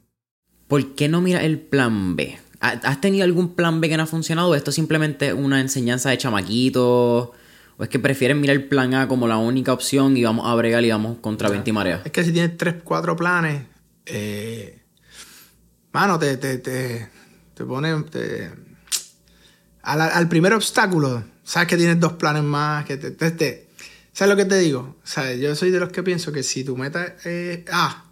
[0.67, 2.37] ¿Por qué no miras el plan B?
[2.59, 4.49] ¿Ha- ¿Has tenido algún plan B que no ha funcionado?
[4.49, 7.33] ¿O esto es simplemente una enseñanza de chamaquito?
[7.77, 10.55] ¿O es que prefieren mirar el plan A como la única opción y vamos a
[10.55, 12.01] bregar y vamos contra 20 y marea?
[12.03, 13.61] Es que si tienes tres, cuatro planes,
[14.07, 14.81] eh,
[15.93, 17.07] mano, te, te, te,
[17.57, 18.03] te pone.
[18.03, 18.51] te-
[19.83, 22.85] al, al primer obstáculo, sabes que tienes dos planes más.
[22.85, 23.67] Que te, te- te-
[24.13, 24.95] ¿Sabes lo que te digo?
[25.03, 28.03] Sea, yo soy de los que pienso que si tu meta es A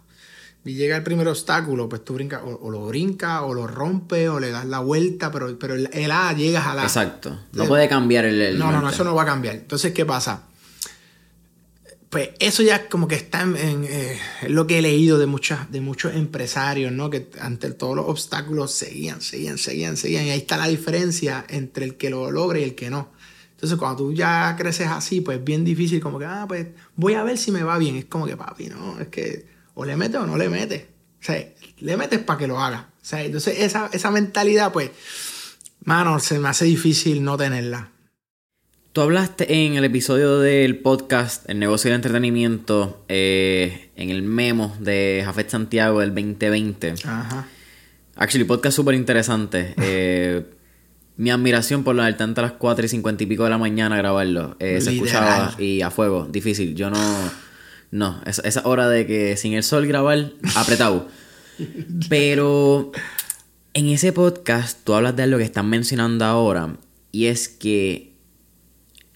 [0.64, 4.28] y llega el primer obstáculo, pues tú brincas, o, o lo brincas, o lo rompes,
[4.28, 6.82] o le das la vuelta, pero, pero el, el A llegas al A.
[6.82, 7.38] Exacto.
[7.52, 8.40] No puede cambiar el...
[8.40, 9.54] el No, no, no, eso no va a cambiar.
[9.56, 10.42] Entonces, ¿qué pasa?
[12.10, 15.80] Pues eso ya como que está en, eh, lo que he leído de, muchas, de
[15.80, 17.10] muchos empresarios, ¿no?
[17.10, 20.24] Que ante todos los obstáculos seguían, seguían, seguían, seguían.
[20.26, 23.10] Y ahí está la diferencia entre el que lo logra y el que no.
[23.50, 27.14] Entonces, cuando tú ya creces así, pues es bien difícil, como que, ah, pues voy
[27.14, 27.96] a ver si me va bien.
[27.96, 30.82] Es como que, papi, no, es que o le metes o no le metes.
[31.20, 32.90] O sea, le metes para que lo haga.
[33.02, 34.90] O sea, entonces esa, esa mentalidad, pues,
[35.84, 37.90] mano, se me hace difícil no tenerla.
[38.96, 44.74] Tú hablaste en el episodio del podcast El negocio del entretenimiento, eh, en el memo
[44.80, 46.94] de Jafet Santiago del 2020.
[47.04, 47.46] Ajá.
[48.14, 49.74] Actually, podcast súper interesante.
[49.82, 50.46] Eh,
[51.18, 53.98] mi admiración por levantar a las 4 y 50 y pico de la mañana a
[53.98, 54.56] grabarlo.
[54.60, 56.74] Eh, se escuchaba y a fuego, difícil.
[56.74, 57.30] Yo no.
[57.90, 61.06] No, esa, esa hora de que sin el sol grabar, apretado.
[62.08, 62.92] Pero
[63.74, 66.78] en ese podcast tú hablas de lo que están mencionando ahora
[67.12, 68.15] y es que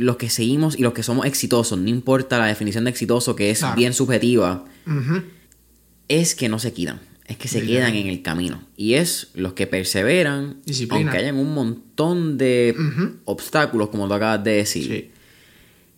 [0.01, 3.51] los que seguimos y los que somos exitosos, no importa la definición de exitoso que
[3.51, 3.77] es Claro.
[3.77, 4.65] bien subjetiva,
[6.09, 7.93] es que no se quitan, es que se Literal.
[7.93, 8.63] quedan en el camino.
[8.77, 11.03] Y es los que perseveran, Disciplina.
[11.03, 12.75] aunque hayan un montón de
[13.25, 14.85] obstáculos, como tú acabas de decir.
[14.87, 15.11] Sí.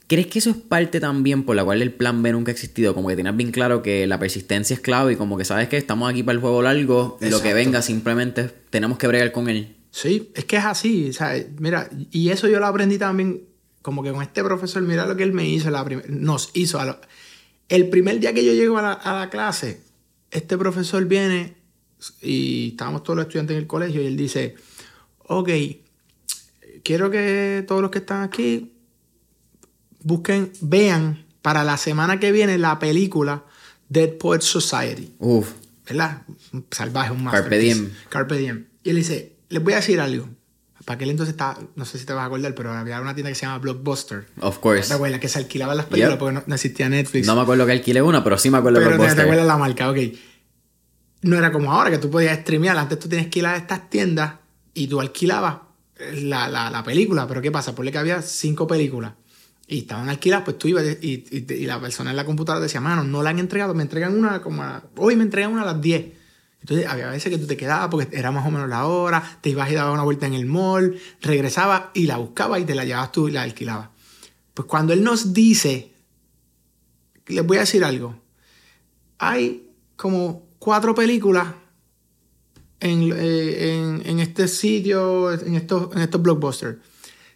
[0.09, 2.93] ¿Crees que eso es parte también por la cual el plan B nunca ha existido?
[2.95, 5.79] Como que tienes bien claro que la persistencia es clave y como que sabes que
[5.79, 7.55] estamos aquí para el juego largo, y lo que Exacto.
[7.55, 9.77] venga simplemente tenemos que bregar con él.
[9.91, 11.47] Sí, es que es así, ¿sabes?
[11.59, 13.41] Mira, y eso yo lo aprendí también,
[13.83, 16.79] como que con este profesor, mira lo que él me hizo, la nos hizo.
[16.81, 17.01] a lo-
[17.69, 19.81] el primer día que yo llego a la, a la clase,
[20.31, 21.57] este profesor viene
[22.21, 24.55] y estábamos todos los estudiantes en el colegio y él dice,
[25.19, 25.49] ok,
[26.83, 28.73] quiero que todos los que están aquí
[30.01, 33.45] busquen, vean para la semana que viene la película
[33.89, 35.15] Dead Poets Society.
[35.19, 35.53] Uf,
[35.87, 36.23] ¿verdad?
[36.53, 37.65] Un salvaje, un Carpe masterpiece.
[37.81, 37.91] diem.
[38.09, 38.67] Carpe diem.
[38.85, 40.29] Y él dice, les voy a decir algo.
[40.85, 43.31] Para aquel entonces estaba, no sé si te vas a acordar, pero había una tienda
[43.31, 44.27] que se llama Blockbuster.
[44.41, 44.93] of ¿Te course.
[44.93, 45.21] acuerdas?
[45.21, 46.19] Que se alquilaban las películas Yep.
[46.19, 47.27] porque no, no existía Netflix.
[47.27, 49.25] No me acuerdo que alquilé una, pero sí me acuerdo de pero no te Blockbuster.
[49.25, 49.99] acuerdas la marca, ok.
[51.23, 52.77] No era como ahora, que tú podías streamear.
[52.77, 54.35] Antes tú tenías que ir a estas tiendas
[54.75, 55.59] y tú alquilabas
[56.15, 57.29] la, la, la película.
[57.29, 57.75] Pero ¿qué pasa?
[57.75, 59.13] Ponle que había cinco películas.
[59.69, 62.81] Y estaban alquiladas, pues tú ibas y, y- y la persona en la computadora decía,
[62.81, 65.67] mano, no la han entregado, me entregan una como a- hoy me entregan una a
[65.67, 66.07] las 10.
[66.63, 69.51] Entonces había veces que tú te quedabas porque era más o menos la hora, te
[69.51, 72.85] ibas y dabas una vuelta en el mall, regresabas y la buscabas y te la
[72.85, 73.89] llevabas tú y la alquilabas.
[74.55, 75.93] Pues cuando él nos dice,
[77.27, 78.15] les voy a decir algo,
[79.19, 81.49] hay como cuatro películas
[82.79, 86.79] en, eh, en, este sitio, en estos, en estos blockbusters.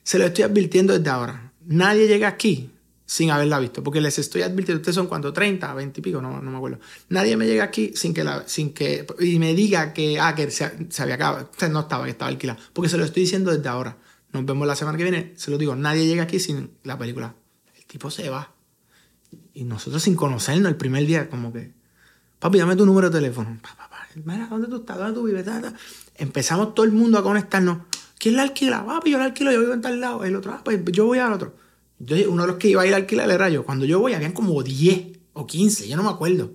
[0.04, 1.52] Se lo estoy advirtiendo desde ahora.
[1.64, 2.70] Nadie llega aquí
[3.06, 6.42] sin haberla visto, porque les estoy advirtiendo, ustedes son cuánto, 30, 20 y pico, no,
[6.42, 6.80] no me acuerdo.
[7.08, 10.50] Nadie me llega aquí sin que, la, sin que y me diga que, ah, que
[10.50, 13.22] se, se había acabado, o sea, no estaba, que estaba alquilada, porque se lo estoy
[13.22, 13.96] diciendo desde ahora.
[14.32, 17.36] Nos vemos la semana que viene, se lo digo, nadie llega aquí sin la película.
[17.76, 18.52] El tipo se va.
[19.54, 21.72] Y nosotros sin conocernos el primer día, como que,
[22.40, 23.56] papi, dame tu número de teléfono.
[23.62, 23.96] Pa, pa, pa.
[24.24, 24.98] Mira, ¿dónde tú estás?
[24.98, 25.46] ¿Dónde tú vives?
[26.16, 27.78] Empezamos todo el mundo a conectarnos.
[28.18, 28.84] ¿Quién la alquila?
[28.84, 30.24] Papi, yo la alquilo, yo vivo en tal lado.
[30.24, 31.65] El otro, ah, pues yo voy al otro.
[31.98, 33.64] Yo, uno de los que iba a ir a alquilar era yo.
[33.64, 36.52] Cuando yo voy, habían como 10 o 15, yo no me acuerdo.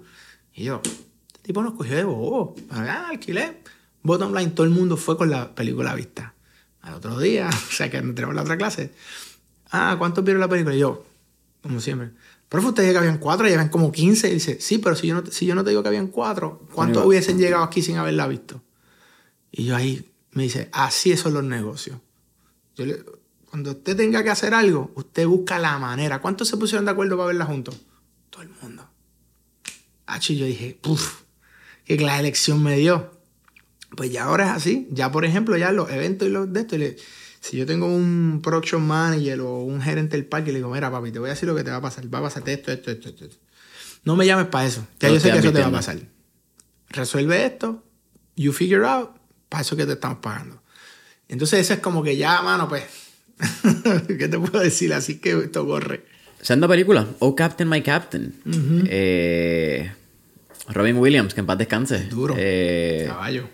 [0.53, 2.55] Y yo, este tipo nos cogió de bobo.
[2.69, 3.61] Ah, alquilé.
[4.03, 6.33] Bottom line, todo el mundo fue con la película vista.
[6.81, 8.91] Al otro día, o sea que tenemos la otra clase.
[9.71, 10.75] Ah, ¿cuántos vieron la película?
[10.75, 11.05] Y yo,
[11.61, 12.11] como siempre.
[12.49, 14.29] Pero usted dice que habían cuatro, y habían como 15.
[14.29, 16.67] Y dice, sí, pero si yo no, si yo no te digo que habían cuatro,
[16.73, 18.61] ¿cuántos hubiesen llegado aquí sin haberla visto?
[19.51, 21.97] Y yo ahí me dice, así son los negocios.
[22.75, 23.03] Yo le,
[23.51, 26.21] cuando usted tenga que hacer algo, usted busca la manera.
[26.21, 27.75] ¿Cuántos se pusieron de acuerdo para verla juntos?
[28.29, 28.89] Todo el mundo.
[30.05, 31.23] H, yo dije, puff,
[31.85, 33.11] clase de elección me dio.
[33.97, 34.87] Pues ya ahora es así.
[34.89, 36.95] Ya, por ejemplo, ya los eventos y los de esto, le,
[37.41, 41.11] si yo tengo un production manager o un gerente del parque, le digo, mira, papi,
[41.11, 42.05] te voy a decir lo que te va a pasar.
[42.13, 43.35] Va a pasarte esto, esto, esto, esto.
[44.05, 44.87] No me llames para eso.
[45.01, 45.97] Ya No yo sé que eso te va a pasar.
[46.87, 47.83] Resuelve esto,
[48.37, 49.11] you figure out,
[49.49, 50.63] para eso que te estamos pagando.
[51.27, 53.00] Entonces, eso es como que ya, mano, pues,
[54.07, 54.93] ¿qué te puedo decir?
[54.93, 56.03] Así que esto corre.
[56.41, 58.33] Senda película, Oh Captain, My Captain.
[58.87, 59.91] Eh,
[60.69, 62.05] Robin Williams, que en paz descanse.
[62.09, 62.35] Duro.
[62.37, 63.47] Eh, Caballo.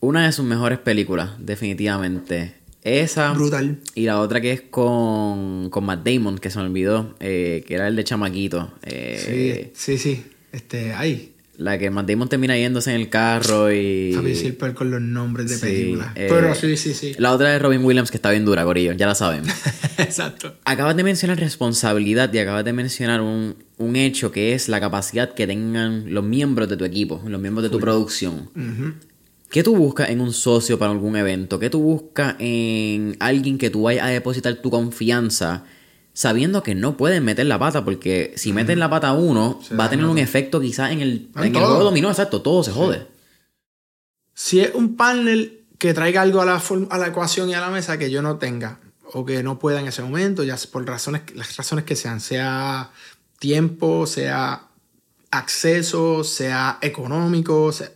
[0.00, 2.54] una de sus mejores películas, definitivamente.
[2.82, 3.32] Esa.
[3.32, 3.78] Brutal.
[3.94, 7.74] Y la otra que es con, con Matt Damon, que se me olvidó, eh, que
[7.74, 8.72] era el de Chamaquito.
[8.82, 10.24] Eh, Sí, sí, sí.
[10.52, 11.32] Este, ahí.
[11.58, 14.10] La que Matt Damon termina yéndose en el carro y.
[14.22, 16.08] Decir per con los nombres de Sí, películas.
[16.14, 17.14] eh, Pero sí, sí, sí.
[17.18, 19.42] La otra de Robin Williams, que está bien dura, Corillo, ya la saben.
[19.98, 20.54] Exacto.
[20.64, 25.32] Acabas de mencionar responsabilidad y acabas de mencionar un, un hecho que es la capacidad
[25.32, 28.50] que tengan los miembros de tu equipo, los miembros de tu producción.
[29.50, 31.58] ¿Qué tú buscas en un socio para algún evento?
[31.58, 35.64] ¿Qué tú buscas en alguien que tú vayas a depositar tu confianza
[36.16, 37.84] sabiendo que no pueden meter la pata?
[37.84, 41.28] Porque si meten la pata a uno, va a tener un efecto quizás en el,
[41.36, 43.06] En en el juego dominó, exacto, todo se jode.
[44.34, 47.68] Si es un panel que traiga algo a la, a la ecuación y a la
[47.70, 48.80] mesa que yo no tenga
[49.12, 52.90] o que no pueda en ese momento, ya por razones, las razones que sean, sea
[53.38, 54.68] tiempo, sea
[55.30, 57.92] acceso, sea económico, sea-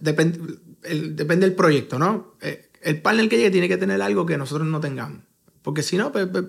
[0.83, 2.35] el- depende del proyecto, ¿no?
[2.43, 5.23] Eh, El panel que llegue tiene que tener algo que nosotros no tengamos,
[5.63, 6.45] porque si no, pues, pues,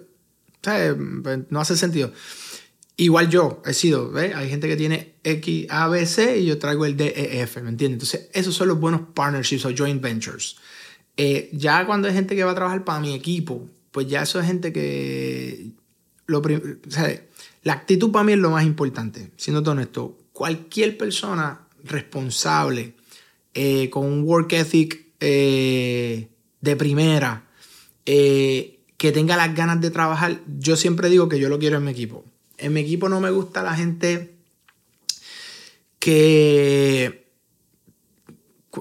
[0.61, 2.11] Pues, no hace sentido.
[2.97, 4.35] Igual yo he sido, ¿ves?
[4.35, 7.61] Hay gente que tiene X, A, B, C y yo traigo el D, E, F,
[7.61, 7.95] ¿me entiendes?
[7.95, 10.57] Entonces, esos son los buenos partnerships o joint ventures.
[11.17, 14.39] Eh, ya cuando hay gente que va a trabajar para mi equipo, pues ya eso
[14.39, 15.71] es gente que.
[16.27, 17.21] Lo o sea,
[17.63, 20.17] la actitud para mí es lo más importante, siendo honesto.
[20.31, 22.95] Cualquier persona responsable,
[23.53, 26.29] eh, con un work ethic eh,
[26.61, 27.47] de primera,
[29.01, 31.89] que tenga las ganas de trabajar, yo siempre digo que yo lo quiero en mi
[31.89, 32.23] equipo.
[32.59, 34.35] En mi equipo no me gusta la gente
[35.97, 37.25] que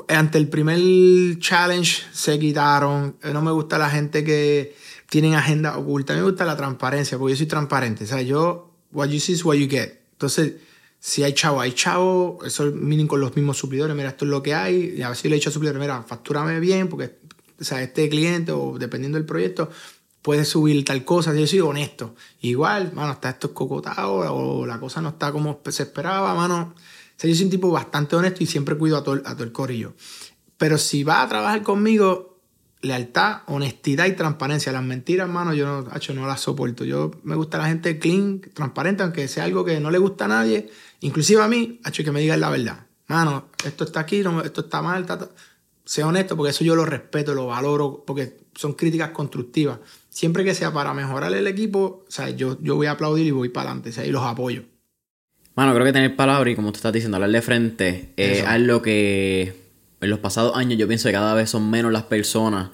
[0.09, 3.17] ante el primer challenge se quitaron.
[3.23, 4.77] Eh, No me gusta la gente que
[5.09, 6.13] tienen agenda oculta.
[6.13, 8.05] A mí me gusta la transparencia, porque yo soy transparente.
[8.05, 10.01] O sea, yo, what you see is what you get.
[10.13, 10.57] Entonces,
[10.99, 14.43] si hay chavo, hay chavo, eso miren con los mismos suplidores, mira, esto es lo
[14.43, 14.97] que hay.
[14.99, 17.21] Y a veces le he dicho al suplidor, mira, factúrame bien, porque
[17.59, 19.71] o sea, este cliente, o dependiendo del proyecto,
[20.23, 21.35] puede subir tal cosa.
[21.35, 22.15] Yo soy honesto.
[22.41, 26.75] Igual, mano, está esto escocotado, o la cosa no está como se esperaba, mano.
[26.77, 26.81] O
[27.17, 29.53] sea, yo soy un tipo bastante honesto y siempre cuido a todo, a todo el
[29.53, 29.95] corillo.
[30.57, 32.31] Pero si va a trabajar conmigo,
[32.83, 34.73] lealtad, honestidad y transparencia.
[34.73, 36.85] Las mentiras, mano, yo no, hacho, no las soporto.
[36.85, 40.29] Yo me gusta la gente clean, transparente, aunque sea algo que no le gusta a
[40.29, 42.87] nadie, inclusive a mí, hacho, que me digan la verdad.
[43.09, 45.29] Mano, esto está aquí, no, esto está mal, está.
[45.85, 49.81] Sea honesto, porque eso yo lo respeto, lo valoro, porque son críticas constructivas.
[50.11, 53.31] Siempre que sea para mejorar el equipo, o sea, yo, yo voy a aplaudir y
[53.31, 54.65] voy para adelante, o sea, y los apoyo.
[55.55, 58.49] Mano, creo que tener palabra y como tú estás diciendo, hablar de frente es Eso.
[58.49, 59.55] algo que
[60.01, 62.71] en los pasados años yo pienso que cada vez son menos las personas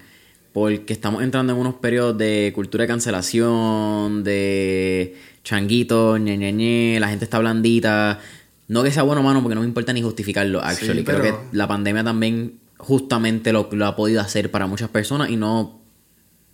[0.56, 6.98] porque estamos entrando en unos periodos de cultura de cancelación, de changuitos, ñe, ñe, ñe,
[6.98, 8.20] la gente está blandita.
[8.66, 11.04] No que sea bueno o malo, porque no me importa ni justificarlo, actually.
[11.04, 15.36] Creo que la pandemia también justamente lo, lo, ha podido hacer para muchas personas y
[15.36, 15.82] no,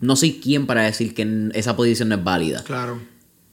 [0.03, 2.63] no soy quien para decir que esa posición no es válida.
[2.63, 2.99] Claro.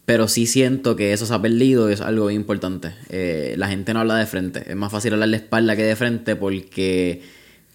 [0.04, 2.92] Pero sí siento que eso se ha perdido y es algo importante.
[3.08, 4.68] Eh, la gente no habla de frente.
[4.68, 7.22] Es más fácil hablar de espalda que de frente porque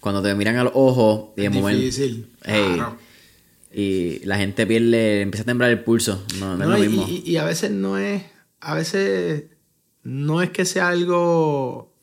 [0.00, 2.28] cuando te miran a los ojos y es difícil.
[2.42, 2.98] claro.
[3.72, 6.24] Y la gente pierde, empieza a temblar el pulso.
[6.38, 7.06] No, es lo mismo.
[7.08, 8.22] Y, y, a veces no es,
[8.60, 9.44] a veces
[10.02, 11.94] no es que sea algo...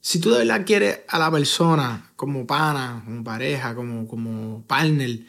[0.00, 5.20] Si tú de verdad quieres a la persona como pana, como pareja, como, como partner,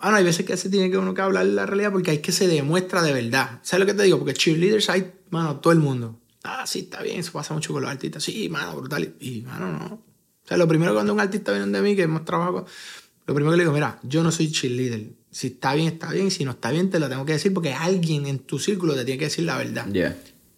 [0.00, 2.32] bueno, hay veces que se tiene que uno que hablar la realidad porque hay que
[2.32, 3.60] se demuestra de verdad.
[3.62, 4.18] ¿Sabes lo que te digo?
[4.18, 6.20] Porque cheerleaders hay, mano, todo el mundo.
[6.44, 8.22] Ah, sí, está bien, eso pasa mucho con los artistas.
[8.22, 9.14] Sí, mano, brutal.
[9.20, 9.94] Y, mano, no.
[9.94, 12.66] O sea, lo primero cuando un artista viene de mí, que hemos trabajado
[13.26, 15.10] lo primero que le digo, mira, yo no soy cheerleader.
[15.30, 16.30] Si está bien, está bien.
[16.30, 19.04] Si no está bien, te lo tengo que decir porque alguien en tu círculo te
[19.04, 19.86] tiene que decir la verdad.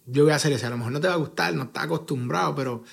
[0.05, 0.67] Yo voy a hacer eso.
[0.67, 2.83] A lo mejor no te va a gustar, no estás acostumbrado, pero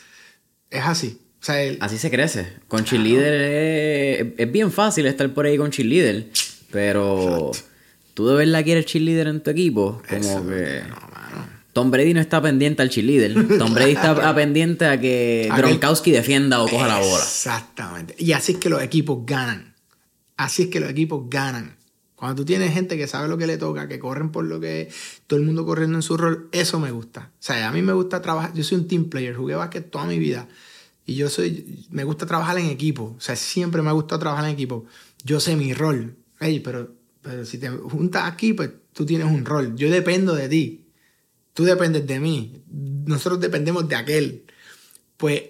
[0.71, 1.21] es así.
[1.41, 2.55] O sea, Así se crece.
[2.69, 6.27] Con cheerleader es, bien fácil estar por ahí con cheerleader,
[6.71, 7.53] pero
[8.15, 10.03] tú de verdad quieres cheerleader en tu equipo.
[10.09, 10.83] Como que...
[11.77, 13.59] Tom Brady no está pendiente al cheerleader.
[13.59, 17.23] Tom Brady está pendiente a que Gronkowski defienda o coja la bola.
[17.23, 18.15] Exactamente.
[18.17, 19.75] Y así es que los equipos ganan.
[20.39, 21.77] Así es que los equipos ganan.
[22.15, 24.89] Cuando tú tienes gente que sabe lo que le toca, que corren por lo que
[25.27, 27.31] todo el mundo corriendo en su rol, eso me gusta.
[27.35, 28.55] O sea, a mí me gusta trabajar.
[28.55, 30.49] Yo soy un team player, jugué básquet toda mi vida.
[31.07, 33.15] Y yo soy, me gusta trabajar en equipo.
[33.17, 34.85] O sea, siempre me ha gustado trabajar en equipo.
[35.25, 36.17] Yo sé mi rol.
[36.41, 39.77] Hey, pero, pero si te juntas aquí, pues tú tienes un rol.
[39.77, 40.87] Yo dependo de ti
[41.57, 42.63] tú dependes de mí,
[43.07, 44.45] nosotros dependemos de aquel.
[45.17, 45.43] Pues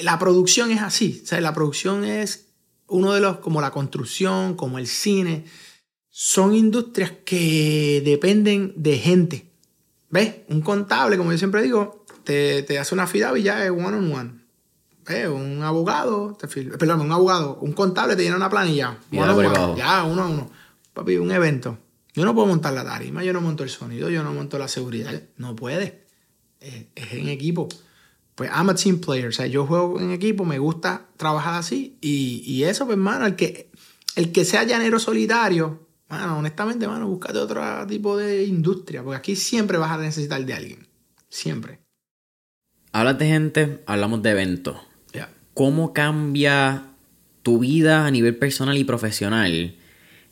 [0.00, 2.46] la producción es así, o sea, la producción es
[2.86, 5.44] uno de los, como la construcción, como el cine,
[6.08, 9.50] son industrias que dependen de gente.
[10.08, 10.36] ¿Ves?
[10.48, 13.96] Un contable, como yo siempre digo, te, te hace una FIDAB y ya es one
[13.96, 14.43] on one.
[15.06, 16.36] Un abogado,
[16.78, 18.98] perdón, un abogado, un contable te llena una planilla.
[19.76, 20.50] ya, uno a uno.
[20.94, 21.78] Papi, un evento.
[22.14, 24.68] Yo no puedo montar la tarima, yo no monto el sonido, yo no monto la
[24.68, 25.20] seguridad.
[25.36, 26.06] No puede.
[26.60, 27.68] Es, en equipo.
[28.34, 29.28] Pues I'm a team player.
[29.28, 31.98] O sea, yo juego en equipo, me gusta trabajar así.
[32.00, 33.70] Y, eso, pues, hermano, el que,
[34.14, 39.02] el que sea llanero solitario, bueno, honestamente, mano, búscate otro tipo de industria.
[39.02, 40.86] Porque aquí siempre vas a necesitar de alguien.
[41.28, 41.80] Siempre.
[42.92, 44.76] Hablas de gente, hablamos de eventos.
[45.54, 46.84] ¿Cómo cambia
[47.42, 49.76] tu vida a nivel personal y profesional?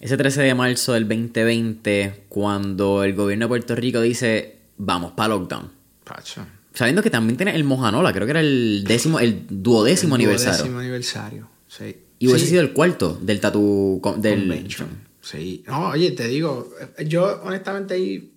[0.02, 5.28] ese 13 de marzo del 2020, cuando el gobierno de Puerto Rico dice, vamos para
[5.28, 5.70] lockdown.
[6.02, 6.44] Pacho.
[6.74, 10.56] Sabiendo que también tiene el Mojanola, creo que era el décimo, el duodécimo el aniversario.
[10.58, 11.96] Duodécimo aniversario, sí.
[12.18, 14.88] Y hubiese sido el cuarto del tatu del Convention.
[15.20, 15.62] Sí.
[15.68, 16.68] No, oye, te digo,
[17.06, 18.31] yo honestamente ahí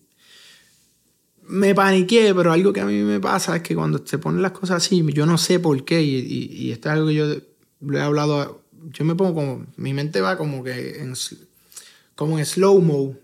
[1.48, 4.52] me paniqué, pero algo que a mí me pasa es que cuando se ponen las
[4.52, 7.26] cosas así, yo no sé por qué, y, y, esto es algo que yo
[7.82, 11.14] lo he hablado, yo me pongo como, mi mente va como que en
[12.16, 13.18] como en slow-mo,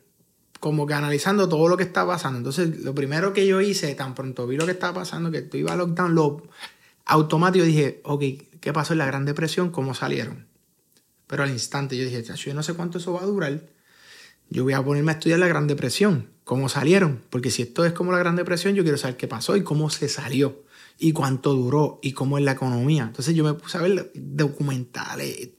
[0.59, 2.37] como que analizando todo lo que está pasando.
[2.37, 5.73] Entonces, lo primero que yo hice, tan pronto vi lo que estaba pasando, que iba
[5.73, 6.43] a lockdown, lo
[7.05, 8.23] automático dije, ok,
[8.59, 9.71] ¿qué pasó en la Gran Depresión?
[9.71, 10.45] ¿Cómo salieron?
[11.25, 13.63] Pero al instante yo dije, yo no sé cuánto eso va a durar.
[14.49, 17.21] Yo voy a ponerme a estudiar la Gran Depresión, cómo salieron.
[17.29, 19.89] Porque si esto es como la Gran Depresión, yo quiero saber qué pasó y cómo
[19.89, 20.63] se salió.
[20.97, 23.03] Y cuánto duró y cómo es la economía.
[23.03, 25.49] Entonces yo me puse a ver documentales,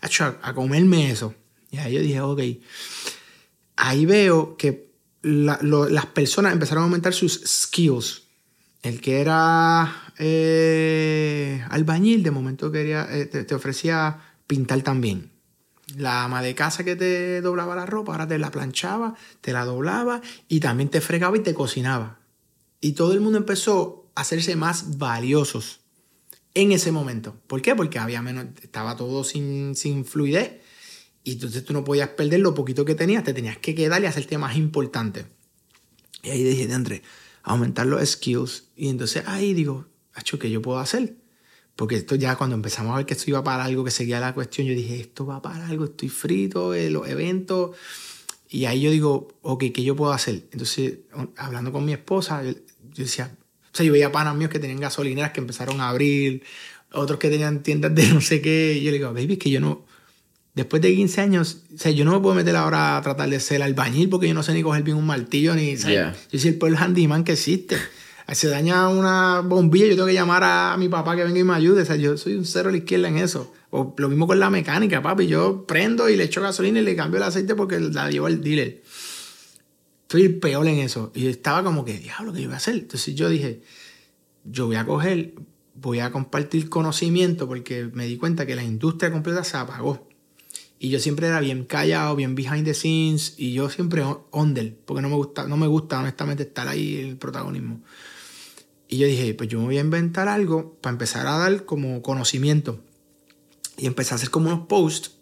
[0.00, 1.34] a, comerme eso.
[1.70, 2.40] Y ahí yo dije, ok,
[3.76, 8.22] ahí veo que las personas empezaron a aumentar sus skills.
[8.82, 15.31] El que era eh, albañil, de momento quería, eh, te, ofrecía pintar también.
[15.96, 19.64] La ama de casa que te doblaba la ropa, ahora te la planchaba, te la
[19.64, 22.20] doblaba y también te fregaba y te cocinaba.
[22.80, 25.80] Y todo el mundo empezó a hacerse más valiosos
[26.54, 27.36] en ese momento.
[27.46, 27.74] ¿Por qué?
[27.74, 30.60] Porque había menos, estaba todo sin, sin fluidez
[31.24, 34.06] y entonces tú no podías perder lo poquito que tenías, te tenías que quedar y
[34.06, 35.26] hacerte más importante.
[36.22, 37.02] Y ahí dije, André,
[37.42, 38.64] aumentar los skills.
[38.76, 41.16] Y entonces ahí digo, hecho ¿qué yo puedo hacer?
[41.76, 44.34] Porque esto ya cuando empezamos a ver que esto iba para algo, que seguía la
[44.34, 47.76] cuestión, yo dije, esto va para algo, estoy frito, eh, los eventos.
[48.50, 50.44] Y ahí yo digo, ok, ¿qué yo puedo hacer?
[50.52, 50.98] Entonces,
[51.36, 52.52] hablando con mi esposa, yo,
[52.94, 53.34] decía,
[53.72, 56.42] o sea, yo veía panas míos que tenían gasolineras que empezaron a abrir,
[56.92, 58.74] otros que tenían tiendas de no sé qué.
[58.78, 59.86] Y yo le digo, baby, es que yo no,
[60.54, 63.40] después de 15 años, o sea, yo no me puedo meter ahora a tratar de
[63.40, 65.76] ser albañil porque yo no sé ni coger bien un martillo ni.
[66.30, 67.76] Yo soy el peor handyman que existe.
[68.28, 71.54] Se daña una bombilla, yo tengo que llamar a mi papá que venga y me
[71.54, 71.82] ayude.
[71.82, 73.52] O sea, yo soy un cero a la izquierda en eso.
[73.70, 75.26] O lo mismo con la mecánica, papi.
[75.26, 78.42] Yo prendo y le echo gasolina y le cambio el aceite porque la llevo el
[78.42, 78.82] dealer.
[80.08, 81.10] Soy el peor en eso.
[81.14, 82.74] Y estaba como que, diablo, ¿qué yo voy a hacer?
[82.74, 83.62] Entonces yo dije,
[84.44, 85.34] yo voy a coger,
[85.74, 90.08] voy a compartir conocimiento porque me di cuenta que la industria completa se apagó.
[90.78, 95.00] Y yo siempre era bien callado, bien behind the scenes y yo siempre under, porque
[95.00, 97.82] no me gusta, no me gusta honestamente estar ahí el protagonismo.
[98.92, 102.02] Y yo dije, pues yo me voy a inventar algo para empezar a dar como
[102.02, 102.84] conocimiento.
[103.78, 105.16] Y empecé a hacer como unos posts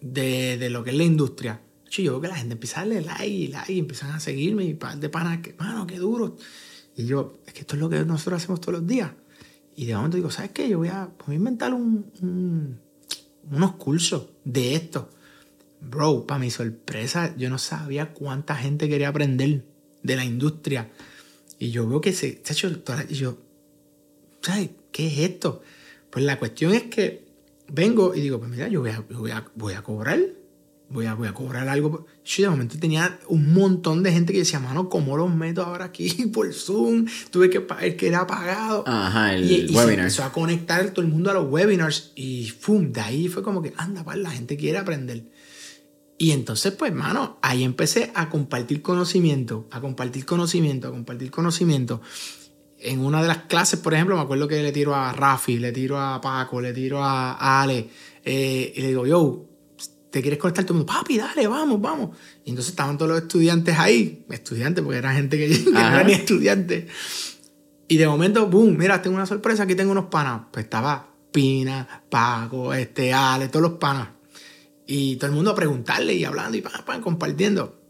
[0.00, 1.60] de, de lo que es la industria.
[1.90, 4.64] Yo veo que la gente empieza a darle like y like y empiezan a seguirme
[4.64, 6.36] y de panas, que, mano, qué duro.
[6.96, 9.10] Y yo, es que esto es lo que nosotros hacemos todos los días.
[9.76, 10.66] Y de momento digo, ¿sabes qué?
[10.70, 12.80] Yo voy a, voy a inventar un,
[13.50, 15.10] unos cursos de esto.
[15.82, 19.66] Bro, para mi sorpresa, yo no sabía cuánta gente quería aprender
[20.02, 20.90] de la industria.
[21.60, 22.82] Y yo veo que se, se ha hecho.
[23.08, 23.38] Y yo,
[24.42, 25.62] ¿sabes qué es esto?
[26.10, 27.24] Pues la cuestión es que
[27.68, 30.18] vengo y digo, pues mira, yo voy a, voy a, voy a cobrar
[30.90, 32.06] voy a, voy a cobrar algo.
[32.24, 35.86] Yo de momento tenía un montón de gente que decía, mano, ¿cómo los meto ahora
[35.86, 37.06] aquí por Zoom?
[37.30, 38.84] Tuve que pagar, que era pagado.
[38.86, 39.86] Ajá, el y, y webinar.
[39.86, 42.92] se empezó a conectar todo el mundo a los webinars y ¡pum!
[42.92, 45.24] De ahí fue como que, anda, pues la gente quiere aprender.
[46.20, 52.02] Y entonces, pues, mano, ahí empecé a compartir conocimiento, a compartir conocimiento, a compartir conocimiento.
[52.78, 55.72] En una de las clases, por ejemplo, me acuerdo que le tiro a Rafi, le
[55.72, 57.88] tiro a Paco, le tiro a Ale,
[58.22, 59.46] eh, y le digo, yo,
[60.10, 62.10] te quieres conectar todo el mundo, papi, dale, vamos, vamos.
[62.44, 66.04] Y entonces estaban todos los estudiantes ahí, estudiantes, porque era gente que, que no era
[66.04, 66.86] ni estudiante.
[67.88, 70.42] Y de momento, boom, mira, tengo una sorpresa, aquí tengo unos panas.
[70.52, 74.19] Pues estaba Pina, Paco, este, Ale, todos los panas.
[74.92, 77.80] Y todo el mundo a preguntarle y hablando y pam, pam, compartiendo.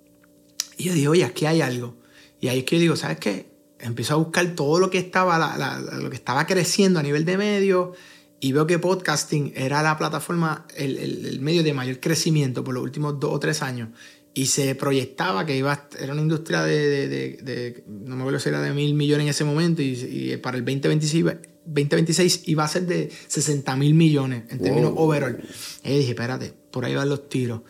[0.77, 1.97] Y yo digo, oye, aquí hay algo.
[2.43, 3.47] Y ahí es que yo digo, ¿sabes qué?
[3.79, 7.25] Empiezo a buscar todo lo que estaba, la, la, lo que estaba creciendo a nivel
[7.25, 7.97] de medios
[8.39, 12.75] y veo que podcasting era la plataforma, el, el, el, medio de mayor crecimiento por
[12.75, 13.89] los últimos dos o tres años.
[14.35, 18.23] Y se proyectaba que iba a, era una industria de, de, de, de, no me
[18.25, 21.25] acuerdo si era de mil millones en ese momento, y, y para el 2026,
[21.65, 25.05] 2026 iba a ser de 60 mil millones en términos wow.
[25.05, 25.43] overall.
[25.83, 27.63] Y dije, espérate, por ahí van los tiros.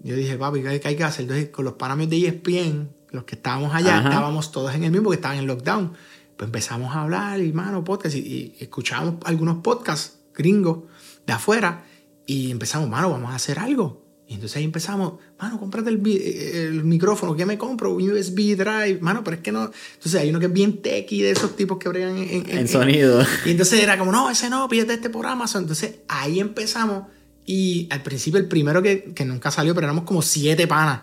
[0.00, 1.22] Yo dije, papi, ¿qué, hay que hacer?
[1.22, 4.08] Entonces, con los parámetros de ESPN, los que estábamos allá, Ajá.
[4.08, 5.92] estábamos todos en el mismo, porque estaban en lockdown
[6.36, 10.78] pues empezamos a hablar y, mano, podcast, y, y escuchábamos algunos podcasts gringos
[11.26, 11.84] de afuera
[12.26, 14.02] y empezamos, mano, vamos a hacer algo.
[14.26, 17.94] Y entonces ahí empezamos, mano, cómprate el, el, micrófono, ¿qué me compro?
[17.94, 19.70] Un USB drive, mano, pero es que no.
[19.94, 22.68] Entonces hay uno que es bien techy de esos tipos que bregan en, en, en
[22.68, 23.24] sonido.
[23.44, 25.62] Y entonces era como, no, ese no, pídete este por Amazon.
[25.62, 27.04] Entonces ahí empezamos
[27.44, 31.02] y al principio el primero que, que nunca salió, pero éramos como siete panas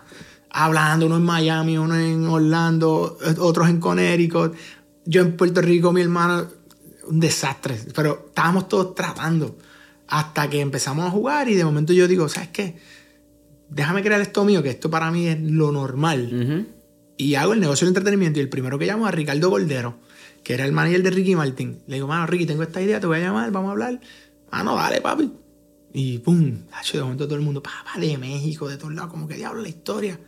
[0.50, 4.54] hablando, uno en Miami, uno en Orlando, otros en Connecticut,
[5.04, 6.46] yo en Puerto Rico, mi hermano,
[7.08, 7.78] un desastre.
[7.94, 9.56] Pero estábamos todos tratando.
[10.08, 12.76] Hasta que empezamos a jugar y de momento yo digo, ¿sabes qué?
[13.68, 16.28] Déjame crear esto mío, que esto para mí es lo normal.
[16.32, 16.66] Uh -huh.
[17.16, 18.40] Y hago el negocio del entretenimiento.
[18.40, 19.98] Y el primero que llamo a Ricardo Goldero,
[20.42, 21.78] que era el manager de Ricky Martin.
[21.86, 24.00] Le digo, mano, Ricky, tengo esta idea, te voy a llamar, vamos a hablar.
[24.50, 25.30] Ah, no, dale, papi.
[25.92, 26.58] Y pum,
[26.92, 29.68] de momento todo el mundo, papá, de México, de todos lados, como que diablo la
[29.68, 30.18] historia.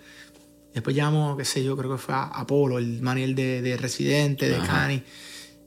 [0.74, 4.48] Después llamo, qué sé yo, creo que fue a Apolo, el manager de, de Residente,
[4.48, 5.02] de Cani.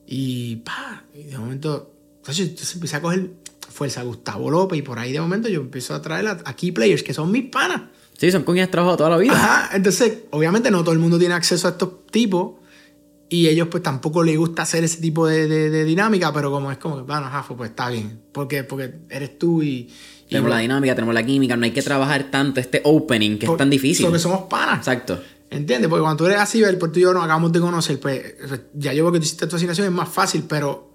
[0.07, 3.31] Y pa, y de momento, entonces empecé a coger
[3.69, 6.55] fuerza a Gustavo López y por ahí de momento yo empiezo a traer a, a
[6.55, 7.83] key players que son mis panas.
[8.17, 9.33] Sí, son con quienes trabajado toda la vida.
[9.33, 12.53] Ajá, entonces, obviamente no todo el mundo tiene acceso a estos tipos
[13.29, 16.71] y ellos pues tampoco les gusta hacer ese tipo de, de, de dinámica, pero como
[16.71, 19.89] es como que, bueno, Jafo, pues está bien, porque, porque eres tú y...
[20.27, 23.47] y tenemos la dinámica, tenemos la química, no hay que trabajar tanto este opening que
[23.47, 24.05] por, es tan difícil.
[24.05, 24.79] Porque somos panas.
[24.79, 25.19] Exacto.
[25.49, 25.89] ¿Entiendes?
[25.89, 28.35] Porque cuando tú eres así, por tú y yo nos acabamos de conocer, pues
[28.73, 30.91] ya yo veo que tú hiciste tu asignación, es más fácil, pero,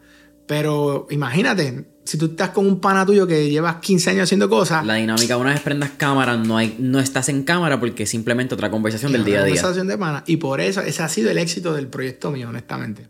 [0.46, 4.84] pero imagínate, si tú estás con un pana tuyo que llevas 15 años haciendo cosas.
[4.84, 8.54] La dinámica, una vez prendas cámara, no, hay, no estás en cámara porque es simplemente
[8.54, 9.54] otra conversación del día a día.
[9.54, 10.24] conversación de pana.
[10.26, 13.08] Y por eso, ese ha sido el éxito del proyecto mío, honestamente.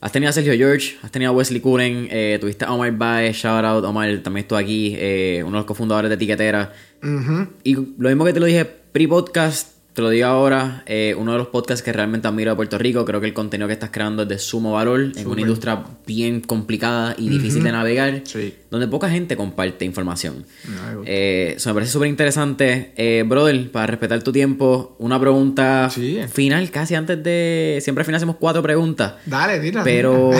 [0.00, 3.36] Has tenido a Sergio George, has tenido a Wesley Curen, eh, tuviste a Omar Baez,
[3.36, 6.72] shout out, Omar también estuvo aquí, eh, uno de los cofundadores de Tiquetera.
[7.02, 7.48] Uh -huh.
[7.64, 11.38] Y lo mismo que te lo dije pre-podcast, te lo digo ahora, eh, uno de
[11.38, 14.24] los podcasts que realmente admiro de Puerto Rico, creo que el contenido que estás creando
[14.24, 15.22] es de sumo valor Super.
[15.22, 17.66] en una industria bien complicada y difícil uh -huh.
[17.66, 18.54] de navegar, sí.
[18.72, 20.46] donde poca gente comparte información.
[20.66, 22.92] No, eh, eso me parece súper interesante.
[22.96, 26.18] Eh, brother, para respetar tu tiempo, una pregunta sí.
[26.28, 27.78] final, casi antes de...
[27.80, 29.14] Siempre al final hacemos cuatro preguntas.
[29.26, 29.84] Dale, tira.
[29.84, 30.32] Pero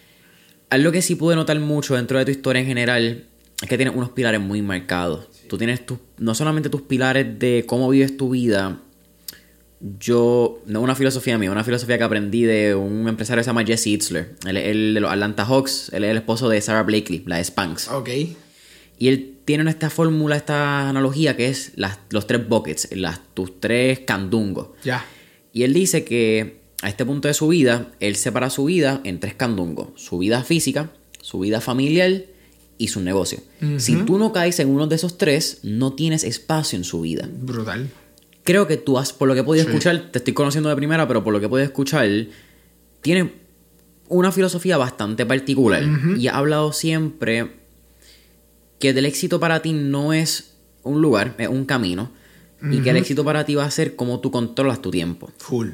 [0.70, 3.24] algo que sí pude notar mucho dentro de tu historia en general
[3.60, 5.28] es que tienes unos pilares muy marcados.
[5.32, 5.48] Sí.
[5.48, 8.80] Tú tienes tus, no solamente tus pilares de cómo vives tu vida,
[9.98, 13.64] yo, no una filosofía mía, una filosofía que aprendí de un empresario que se llama
[13.64, 14.36] Jesse Itzler.
[14.46, 17.36] Él es el de los Atlanta Hawks, él es el esposo de Sarah Blakely, la
[17.36, 17.88] de Spanx.
[17.88, 18.10] Ok.
[18.98, 23.60] Y él tiene esta fórmula, esta analogía que es las, los tres buckets, las, tus
[23.60, 24.68] tres candungos.
[24.82, 25.04] Ya.
[25.52, 29.20] Y él dice que a este punto de su vida, él separa su vida en
[29.20, 29.88] tres candungos.
[29.96, 32.24] Su vida física, su vida familiar
[32.78, 33.40] y su negocio.
[33.78, 37.28] Si tú no caes en uno de esos tres, no tienes espacio en su vida.
[37.32, 37.88] Brutal.
[38.46, 41.08] Creo que tú has, por lo que he podido escuchar, te estoy conociendo de primera,
[41.08, 42.08] pero por lo que he podido escuchar,
[43.02, 43.32] tiene
[44.08, 45.82] una filosofía bastante particular.
[46.16, 47.56] Y ha hablado siempre
[48.78, 52.12] que el éxito para ti no es un lugar, es un camino.
[52.70, 55.30] Y que el éxito para ti va a ser cómo tú controlas tu tiempo.
[55.38, 55.70] Full.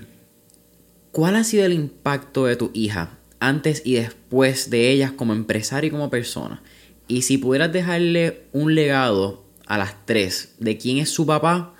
[1.11, 5.89] ¿Cuál ha sido el impacto de tu hija antes y después de ellas como empresaria
[5.89, 6.63] y como persona?
[7.07, 11.72] Y si pudieras dejarle un legado a las tres de quién es su papá,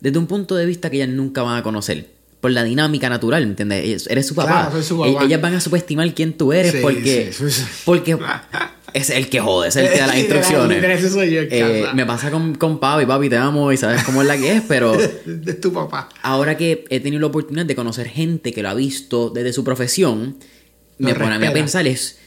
[0.00, 2.06] desde un punto de vista que ellas nunca van a conocer.
[2.40, 4.06] Por la dinámica natural, ¿entiendes?
[4.06, 4.66] Eres su papá.
[4.68, 5.24] Claro, soy su papá.
[5.24, 7.64] Ellas van a subestimar quién tú eres Sí, porque, sí, sí.
[7.84, 8.16] porque
[8.94, 11.12] es el que jode, es el que da las instrucciones.
[11.12, 14.28] soy yo Eh, me pasa con, con papi, papi, te amo y sabes cómo es
[14.28, 14.96] la que es, pero
[15.26, 16.08] De tu papá.
[16.22, 19.64] ahora que he tenido la oportunidad de conocer gente que lo ha visto desde su
[19.64, 20.36] profesión,
[20.98, 22.18] me pone a mí a pensar es,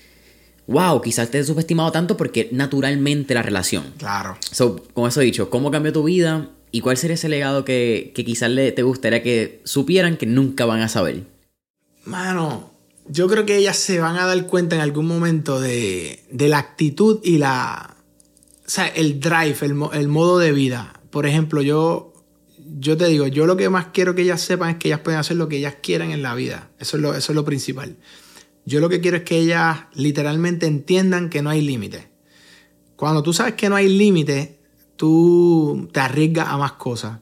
[0.67, 3.85] wow, quizás te he subestimado tanto porque naturalmente la relación.
[3.97, 4.37] Claro.
[4.51, 6.49] So, con eso dicho, ¿cómo cambió tu vida?
[6.71, 10.65] ¿Y cuál sería ese legado que, que quizás le, te gustaría que supieran que nunca
[10.65, 11.25] van a saber?
[12.05, 12.71] Mano,
[13.07, 16.59] yo creo que ellas se van a dar cuenta en algún momento de, de la
[16.59, 17.97] actitud y la.
[18.65, 21.01] O sea, el drive, el, el modo de vida.
[21.09, 22.13] Por ejemplo, yo,
[22.79, 25.19] yo te digo, yo lo que más quiero que ellas sepan es que ellas pueden
[25.19, 26.69] hacer lo que ellas quieran en la vida.
[26.79, 27.97] Eso es lo, eso es lo principal.
[28.65, 32.07] Yo lo que quiero es que ellas literalmente entiendan que no hay límite.
[32.95, 34.60] Cuando tú sabes que no hay límite,
[35.01, 37.21] tú te arriesgas a más cosas.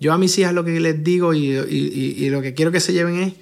[0.00, 3.18] Yo a mis hijas lo que les digo y, lo que quiero que se lleven
[3.18, 3.34] es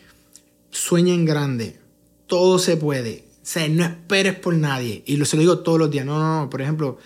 [0.71, 1.79] sueñen grande.
[2.27, 3.27] Todo se puede.
[3.37, 5.05] O sea, no esperes por nadie.
[5.07, 6.05] Y lo, se lo digo todos los días.
[6.05, 6.51] No, no, no.
[6.51, 6.99] Por ejemplo,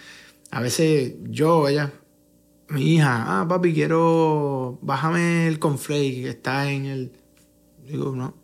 [0.50, 1.92] a veces yo, ella,
[2.68, 7.12] mi hija, ah, papi, quiero, bájame el conflake que está en el...
[7.86, 8.34] Digo, no,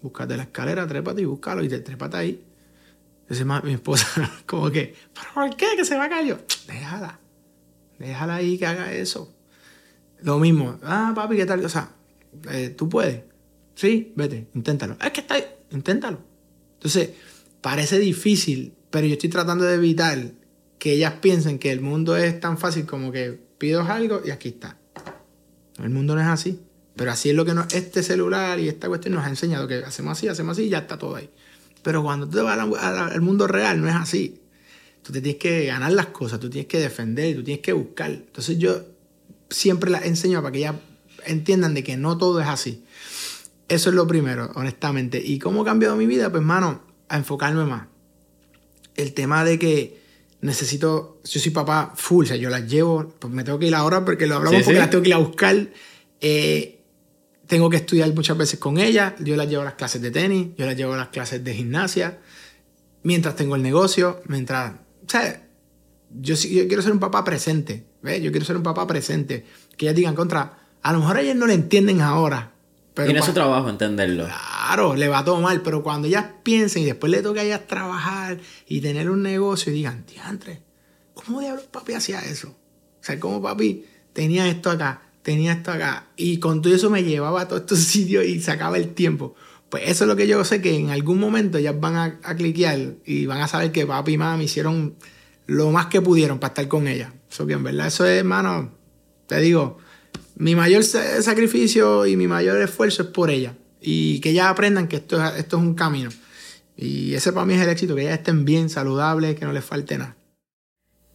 [0.00, 2.44] búscate la escalera, trépate y búscalo y te trépate ahí.
[3.28, 4.06] Entonces mi esposa,
[4.46, 5.66] como que, ¿pero por qué?
[5.76, 6.38] Que se va a caer yo.
[6.68, 7.18] Déjala.
[7.98, 9.34] Déjala ahí que haga eso.
[10.22, 10.78] Lo mismo.
[10.82, 11.64] Ah, papi, ¿qué tal?
[11.64, 11.90] O sea,
[12.50, 13.22] eh, tú puedes.
[13.74, 14.96] Sí, vete, inténtalo.
[15.04, 16.18] Es que está ahí, inténtalo.
[16.74, 17.10] Entonces,
[17.60, 20.18] parece difícil, pero yo estoy tratando de evitar
[20.78, 24.48] que ellas piensen que el mundo es tan fácil como que pido algo y aquí
[24.48, 24.78] está.
[25.82, 26.60] El mundo no es así.
[26.98, 30.18] Pero así es lo que este celular y esta cuestión nos ha enseñado, que hacemos
[30.18, 31.30] así, hacemos así y ya está todo ahí.
[31.84, 34.40] Pero cuando tú te vas al mundo real, no es así.
[35.02, 38.10] Tú te tienes que ganar las cosas, tú tienes que defender, tú tienes que buscar.
[38.10, 38.82] Entonces yo
[39.48, 40.74] siempre las enseño para que ellas
[41.24, 42.84] entiendan de que no todo es así.
[43.68, 45.22] Eso es lo primero, honestamente.
[45.22, 46.30] ¿Y cómo ha cambiado mi vida?
[46.30, 47.86] Pues, mano, a enfocarme más.
[48.96, 50.00] El tema de que
[50.40, 53.74] necesito, yo soy papá full, o sea, yo las llevo, pues me tengo que ir
[53.74, 54.80] ahora porque lo hablamos Sí, porque sí.
[54.80, 55.68] las tengo que ir a buscar.
[56.20, 56.78] Eh,
[57.46, 60.48] tengo que estudiar muchas veces con ellas, yo las llevo a las clases de tenis,
[60.56, 62.18] yo las llevo a las clases de gimnasia,
[63.02, 64.74] mientras tengo el negocio, mientras,
[65.08, 65.48] o sea,
[66.10, 68.22] yo, yo quiero ser un papá presente, ¿ves?
[68.22, 69.46] Yo quiero ser un papá presente,
[69.76, 72.52] que ellas digan contra, a lo mejor ellas no lo entienden ahora,
[72.92, 74.26] pero Tiene su trabajo entenderlo.
[74.26, 77.66] Claro, le va todo mal, pero cuando ellas piensen y después le toca a ellas
[77.66, 80.62] trabajar y tener un negocio y digan, diantre,
[81.14, 82.48] ¿cómo diablos papi hacía eso?
[82.48, 86.08] O sea, ¿cómo papi tenía esto acá, tenía esto acá?
[86.16, 89.36] Y con todo eso me llevaba a todos estos sitios y sacaba el tiempo.
[89.70, 92.34] Pues eso es lo que yo sé que en algún momento ellas van a, a
[92.36, 94.96] cliquear y van a saber que papi y mamá hicieron
[95.46, 97.12] lo más que pudieron para estar con ella.
[97.30, 98.72] Eso que verdad, eso es, hermano,
[99.26, 99.78] te digo,
[100.36, 103.54] mi mayor sa- sacrificio y mi mayor esfuerzo es por ella.
[103.80, 106.10] Y que ellas aprendan que esto es, esto es un camino.
[106.76, 109.64] Y ese para mí es el éxito, que ellas estén bien, saludables, que no les
[109.64, 110.16] falte nada.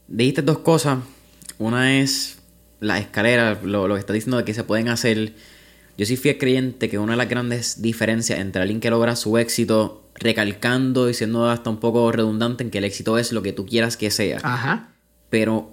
[0.08, 1.00] Dijiste dos cosas.
[1.58, 2.38] Una es
[2.80, 5.34] las escaleras, lo, lo que estás diciendo de que se pueden hacer.
[5.98, 9.38] Yo soy fiel creyente que una de las grandes diferencias entre alguien que logra su
[9.38, 13.54] éxito recalcando y siendo hasta un poco redundante en que el éxito es lo que
[13.54, 14.40] tú quieras que sea.
[14.42, 14.94] Ajá.
[15.30, 15.72] Pero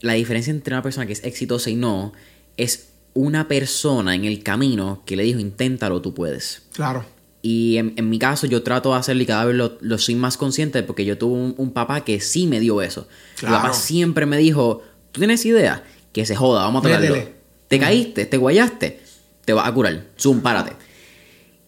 [0.00, 2.12] la diferencia entre una persona que es exitosa y no
[2.56, 6.62] es una persona en el camino que le dijo inténtalo, tú puedes.
[6.72, 7.04] Claro.
[7.42, 10.14] Y en, en mi caso yo trato de hacerlo y cada vez lo, lo soy
[10.14, 13.08] más consciente porque yo tuve un, un papá que sí me dio eso.
[13.36, 13.56] Claro.
[13.56, 14.82] Mi papá siempre me dijo,
[15.12, 15.84] ¿tú tienes idea?
[16.12, 17.40] Que se joda, vamos a tratarlo.
[17.68, 19.00] Te caíste, te guayaste,
[19.44, 20.06] te vas a curar.
[20.18, 20.72] Zoom, párate.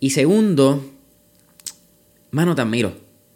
[0.01, 0.85] Y segundo,
[2.31, 2.93] mano, te admiro.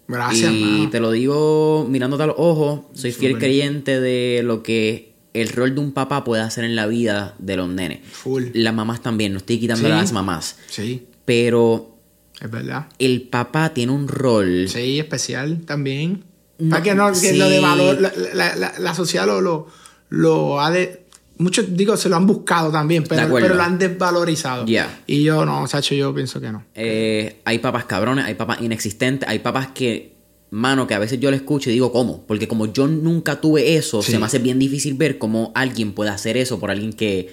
[0.09, 0.91] Gracias, Y mano.
[0.91, 5.75] te lo digo mirándote a los ojos, soy fiel creyente de lo que el rol
[5.75, 8.01] de un papá puede hacer en la vida de los nenes.
[8.11, 8.45] Full.
[8.55, 9.93] Las mamás también, no estoy quitando Sí.
[9.93, 10.57] a las mamás.
[10.69, 11.97] Sí, Pero
[12.41, 12.87] es verdad.
[12.99, 14.69] el papá tiene un rol.
[14.69, 16.25] Sí, especial también.
[16.59, 17.37] No, Para que no, que sí.
[17.37, 19.67] lo de valor, la, la- la- la sociedad lo, lo,
[20.09, 21.05] lo ha de.
[21.39, 24.65] Muchos, digo, se lo han buscado también, pero, pero lo han desvalorizado.
[25.07, 26.65] Y yo no, Sacho, yo pienso que no.
[26.75, 30.15] Eh, hay papas cabrones, hay papas inexistentes, hay papas que,
[30.51, 32.27] mano, que a veces yo le escucho y digo, ¿cómo?
[32.27, 34.13] Porque como yo nunca tuve eso, Sí.
[34.13, 37.31] se me hace bien difícil ver cómo alguien puede hacer eso por alguien que,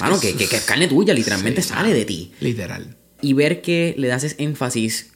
[0.00, 2.32] mano, que, que, que es carne tuya, literalmente Sí, sale de ti.
[2.40, 2.96] Literal.
[3.20, 5.12] Y ver que le das énfasis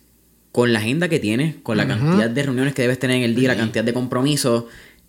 [0.51, 3.35] con la agenda que tienes, con la cantidad de reuniones que debes tener en el
[3.35, 4.65] día, la cantidad de compromisos,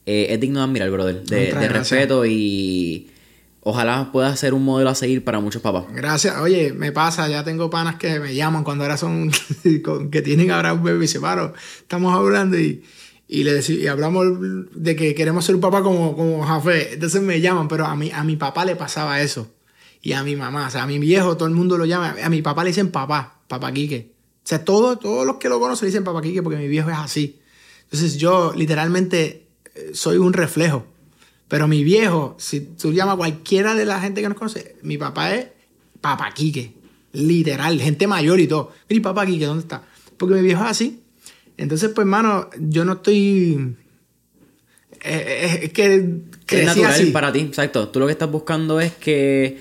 [0.06, 1.24] eh, es digno de admirar, brother.
[1.24, 3.10] De, respeto y
[3.62, 5.86] ojalá pueda ser un modelo a seguir para muchos papás.
[5.94, 6.38] Gracias.
[6.38, 9.32] Oye, me pasa, ya tengo panas que me llaman cuando ahora son,
[10.12, 12.84] que tienen ahora un bebé y dicen, "Mano, estamos hablando y,
[13.28, 14.26] y le deci- y hablamos
[14.76, 16.94] de que queremos ser un papá como, como Jafé.
[16.94, 19.50] Entonces me llaman, pero a mi, a mi papá le pasaba eso.
[20.02, 22.18] Y a mi mamá, o sea, a mi viejo, todo el mundo lo llama.
[22.22, 24.12] A mi papá le dicen papá, papá Quique.
[24.44, 26.90] O sea, todos, todos los que lo conocen le dicen papá Quique porque mi viejo
[26.90, 27.40] es así.
[27.84, 29.43] Entonces yo literalmente
[29.94, 30.86] soy un reflejo.
[31.48, 34.98] Pero mi viejo, si tú llamas a cualquiera de la gente que nos conoce, mi
[34.98, 35.48] papá es
[36.02, 36.74] papá Quique.
[37.12, 38.72] Literal, gente mayor y todo.
[38.90, 39.84] Mira, ¿y papá Quique, ¿dónde está?
[40.18, 41.02] Porque mi viejo es así.
[41.58, 43.76] Entonces, pues, hermano, yo no estoy...
[45.04, 45.96] eh, eh, es que
[46.50, 47.06] es natural así.
[47.12, 47.90] para ti, exacto.
[47.90, 49.60] Tú lo que estás buscando es que,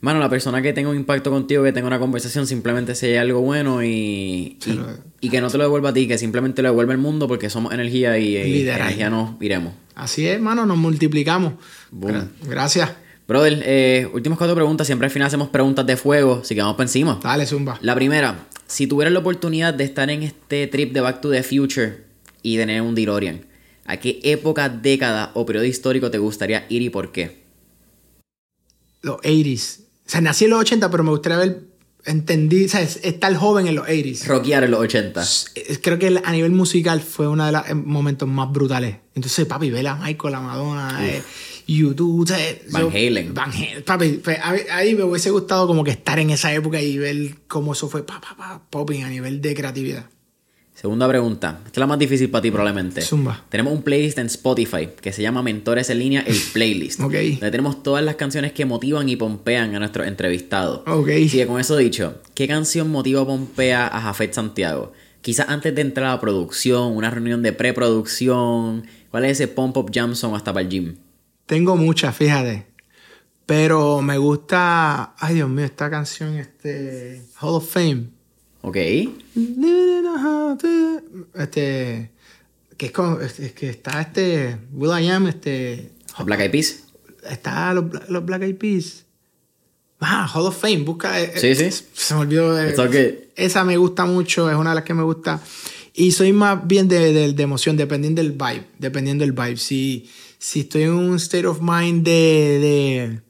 [0.00, 3.40] mano, la persona que tenga un impacto contigo, que tenga una conversación, simplemente sea algo
[3.40, 4.86] bueno y, y, lo-
[5.20, 7.50] y que no te lo devuelva a ti, que simplemente lo devuelve el mundo porque
[7.50, 8.80] somos energía y, y Literal.
[8.82, 9.74] energía nos iremos.
[9.94, 11.54] Así es, hermano, nos multiplicamos.
[11.90, 12.12] Boom.
[12.12, 12.90] Gra- Gracias.
[13.26, 14.86] Brother, eh, últimas cuatro preguntas.
[14.86, 17.18] Siempre al final hacemos preguntas de fuego, así que vamos para encima.
[17.22, 17.78] Dale, Zumba.
[17.82, 21.42] La primera, si tuvieras la oportunidad de estar en este trip de Back to the
[21.42, 22.04] Future
[22.42, 23.40] y tener un DeLorean,
[23.84, 27.42] ¿a qué época, década o periodo histórico te gustaría ir y por qué?
[29.02, 29.80] Los 80s.
[30.08, 31.60] O sea, nací en los 80, pero me gustaría ver,
[32.06, 34.26] entendí, o sea, es- estar joven en los 80s.
[34.26, 35.22] Rockear en los 80.
[35.54, 38.96] Eh, Creo que a nivel musical fue uno de los eh, momentos más brutales.
[39.14, 41.22] Entonces, papi, ver a Michael, a Madonna, eh,
[41.66, 42.38] YouTube, o sea,
[42.70, 43.34] Van Halen.
[43.34, 43.82] Van Halen.
[43.84, 44.22] Papi,
[44.72, 48.06] ahí me hubiese gustado como que estar en esa época y ver cómo eso fue
[48.06, 50.06] pa, pa, pa, popping a nivel de creatividad.
[50.80, 51.58] Segunda pregunta.
[51.66, 53.00] Esta es la más difícil para ti probablemente.
[53.00, 53.44] Zumba.
[53.48, 57.00] Tenemos un playlist en Spotify que se llama Mentores en línea, el playlist.
[57.00, 57.14] Ok.
[57.14, 60.82] Donde tenemos todas las canciones que motivan y pompean a nuestros entrevistados.
[60.86, 61.08] Ok.
[61.08, 64.92] Así que con eso dicho, ¿qué canción motiva o pompea a Jafet Santiago?
[65.20, 68.86] Quizás antes de entrar a la producción, una reunión de preproducción.
[69.10, 70.94] ¿Cuál es ese pump up jam song hasta para el gym?
[71.46, 72.66] Tengo muchas, fíjate.
[73.46, 75.16] Pero me gusta.
[75.18, 77.24] Ay, Dios mío, esta canción, este.
[77.40, 78.17] Hall of Fame.
[78.62, 78.76] Ok.
[81.34, 82.10] Este.
[82.76, 84.56] Que es, con, es- es que está este.
[84.72, 85.92] Will I Am, este.
[86.24, 86.84] Black Eyed Peas.
[87.28, 89.04] Está los, los Black Eyed Peas.
[90.00, 91.20] Ah, Hall of Fame, busca.
[91.20, 91.84] eh, Sí, sí.
[91.92, 92.58] Se me olvidó.
[92.60, 93.24] eh, good.
[93.36, 95.40] esa me gusta mucho, es una de las que me gusta.
[95.94, 98.64] Y soy más bien de, de- de emoción, dependiendo del vibe.
[98.78, 99.56] Dependiendo del vibe.
[99.56, 102.12] Si, si estoy en un state of mind de.
[102.60, 103.20] de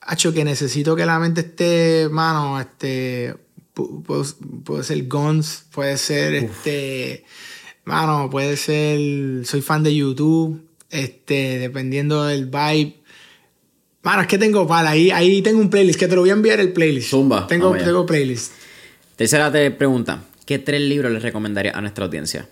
[0.00, 3.34] Hacho, que necesito que la mente esté, mano, este.
[3.78, 7.24] Pu- pu- Puede ser Guns, puede ser este.
[7.84, 9.46] Mano, puede ser.
[9.46, 10.60] Soy fan de YouTube.
[10.90, 12.96] Este, dependiendo del vibe.
[14.02, 16.34] Mano, es que tengo para ahí, ahí tengo un playlist, que te lo voy a
[16.34, 17.10] enviar el playlist.
[17.10, 18.52] Zumba, Tengo, tengo playlist.
[19.16, 20.24] Tercera te pregunta.
[20.46, 22.48] ¿Qué tres libros les recomendaría a nuestra audiencia?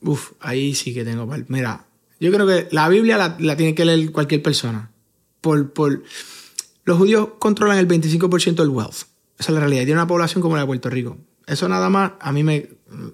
[0.00, 1.26] Uf, ahí sí que tengo.
[1.26, 1.84] pal- Mira,
[2.20, 4.90] yo creo que la Biblia la, la tiene que leer cualquier persona.
[5.42, 6.02] Por, por,
[6.84, 9.02] los judíos controlan el 25% del wealth.
[9.38, 9.80] Esa es la realidad.
[9.84, 11.18] Tiene una población como la de Puerto Rico.
[11.46, 12.68] Eso nada más a mí me,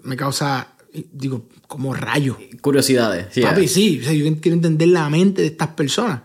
[0.04, 0.74] me causa,
[1.12, 2.38] digo, como rayo.
[2.60, 3.26] Curiosidades.
[3.32, 3.68] Sí, Papi, eh.
[3.68, 4.00] sí.
[4.00, 6.22] O sea, yo quiero entender la mente de estas personas.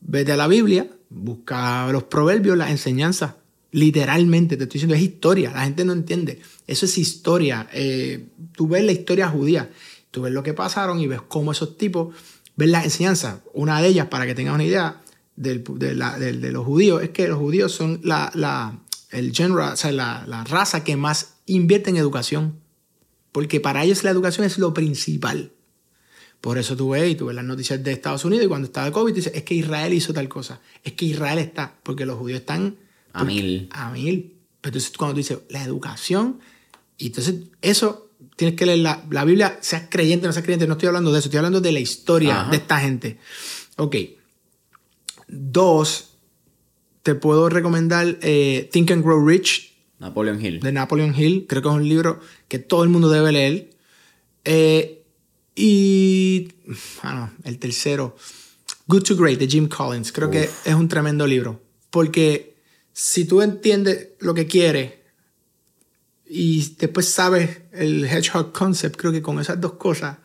[0.00, 3.34] Vete a la Biblia, busca los proverbios, las enseñanzas.
[3.70, 5.50] Literalmente, te estoy diciendo, es historia.
[5.52, 6.40] La gente no entiende.
[6.66, 7.68] Eso es historia.
[7.72, 9.70] Eh, tú ves la historia judía,
[10.10, 12.14] tú ves lo que pasaron y ves cómo esos tipos
[12.54, 13.38] ven las enseñanzas.
[13.54, 15.00] Una de ellas, para que tengas una idea
[15.36, 18.78] del- de, la- del- de los judíos, es que los judíos son la, la-
[19.12, 22.60] el genre, o sea, la, la raza que más invierte en educación.
[23.30, 25.52] Porque para ellos la educación es lo principal.
[26.40, 28.90] Por eso tú ves y tú ves las noticias de Estados Unidos y cuando estaba
[28.90, 30.60] COVID, dices, es que Israel hizo tal cosa.
[30.82, 32.76] Es que Israel está, porque los judíos están...
[33.12, 33.68] A porque- mil.
[33.70, 34.34] A mil.
[34.60, 36.40] Pero entonces cuando tú dices, la educación,
[36.98, 40.66] y entonces eso, tienes que leer la, la Biblia, seas creyente o no seas creyente,
[40.66, 42.50] no estoy hablando de eso, estoy hablando de la historia Ajá.
[42.50, 43.18] de esta gente.
[43.76, 43.96] Ok.
[45.28, 46.11] Dos,
[47.02, 50.60] te puedo recomendar eh, Think and Grow Rich Napoleon Hill.
[50.60, 51.46] de Napoleon Hill.
[51.48, 53.70] Creo que es un libro que todo el mundo debe leer.
[54.44, 55.04] Eh,
[55.54, 56.48] y.
[57.02, 58.16] ah, no, el tercero.
[58.88, 60.10] Good to Great de Jim Collins.
[60.10, 61.60] Creo que es un tremendo libro.
[61.90, 62.56] Porque
[62.92, 64.94] si tú entiendes lo que quieres
[66.26, 70.18] y después sabes el Hedgehog Concept, creo que con esas dos cosas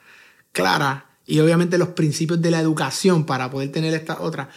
[0.52, 4.50] claras y obviamente los principios de la educación para poder tener esta otra,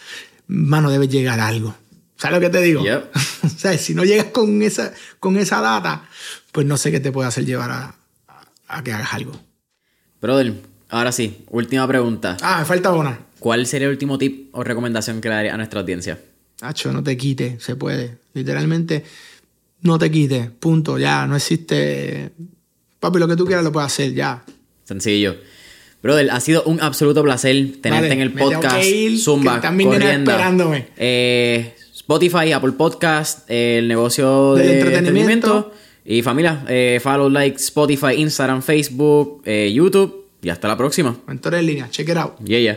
[0.46, 1.74] mano, debe llegar a algo.
[2.20, 2.82] ¿Sabes lo que te digo?
[2.84, 3.10] Yep.
[3.44, 6.04] o sea, si no llegas con esa, con esa data,
[6.52, 7.94] pues no sé qué te puede hacer llevar a,
[8.28, 9.32] a- a que hagas algo.
[10.20, 10.54] Brother,
[10.90, 12.36] ahora sí, última pregunta.
[12.42, 13.18] Ah, me falta una.
[13.38, 16.18] ¿Cuál sería el último tip o recomendación que le daría a nuestra audiencia?
[16.60, 18.18] Nacho, no te quites, se puede.
[18.34, 19.02] Literalmente,
[19.80, 20.50] no te quites.
[20.50, 22.32] Punto, ya, no existe.
[23.00, 24.44] Papi, lo que tú quieras lo puedes hacer, ya.
[24.84, 25.36] Sencillo.
[26.02, 28.76] Brother, ha sido un absoluto placer tenerte Vale, en el me tengo podcast.
[28.76, 30.30] que ir, Zumba, que están corriendo.
[30.30, 30.88] esperándome.
[30.98, 31.74] Eh,
[32.10, 35.46] Spotify, Apple Podcast, el negocio Del de entretenimiento.
[35.46, 35.72] entretenimiento.
[36.04, 40.24] Y familia, eh, follow, like, Spotify, Instagram, Facebook, eh, YouTube.
[40.42, 41.16] Y hasta la próxima.
[41.28, 42.32] Mentores en línea, check it out.
[42.44, 42.68] Yeah, yeah.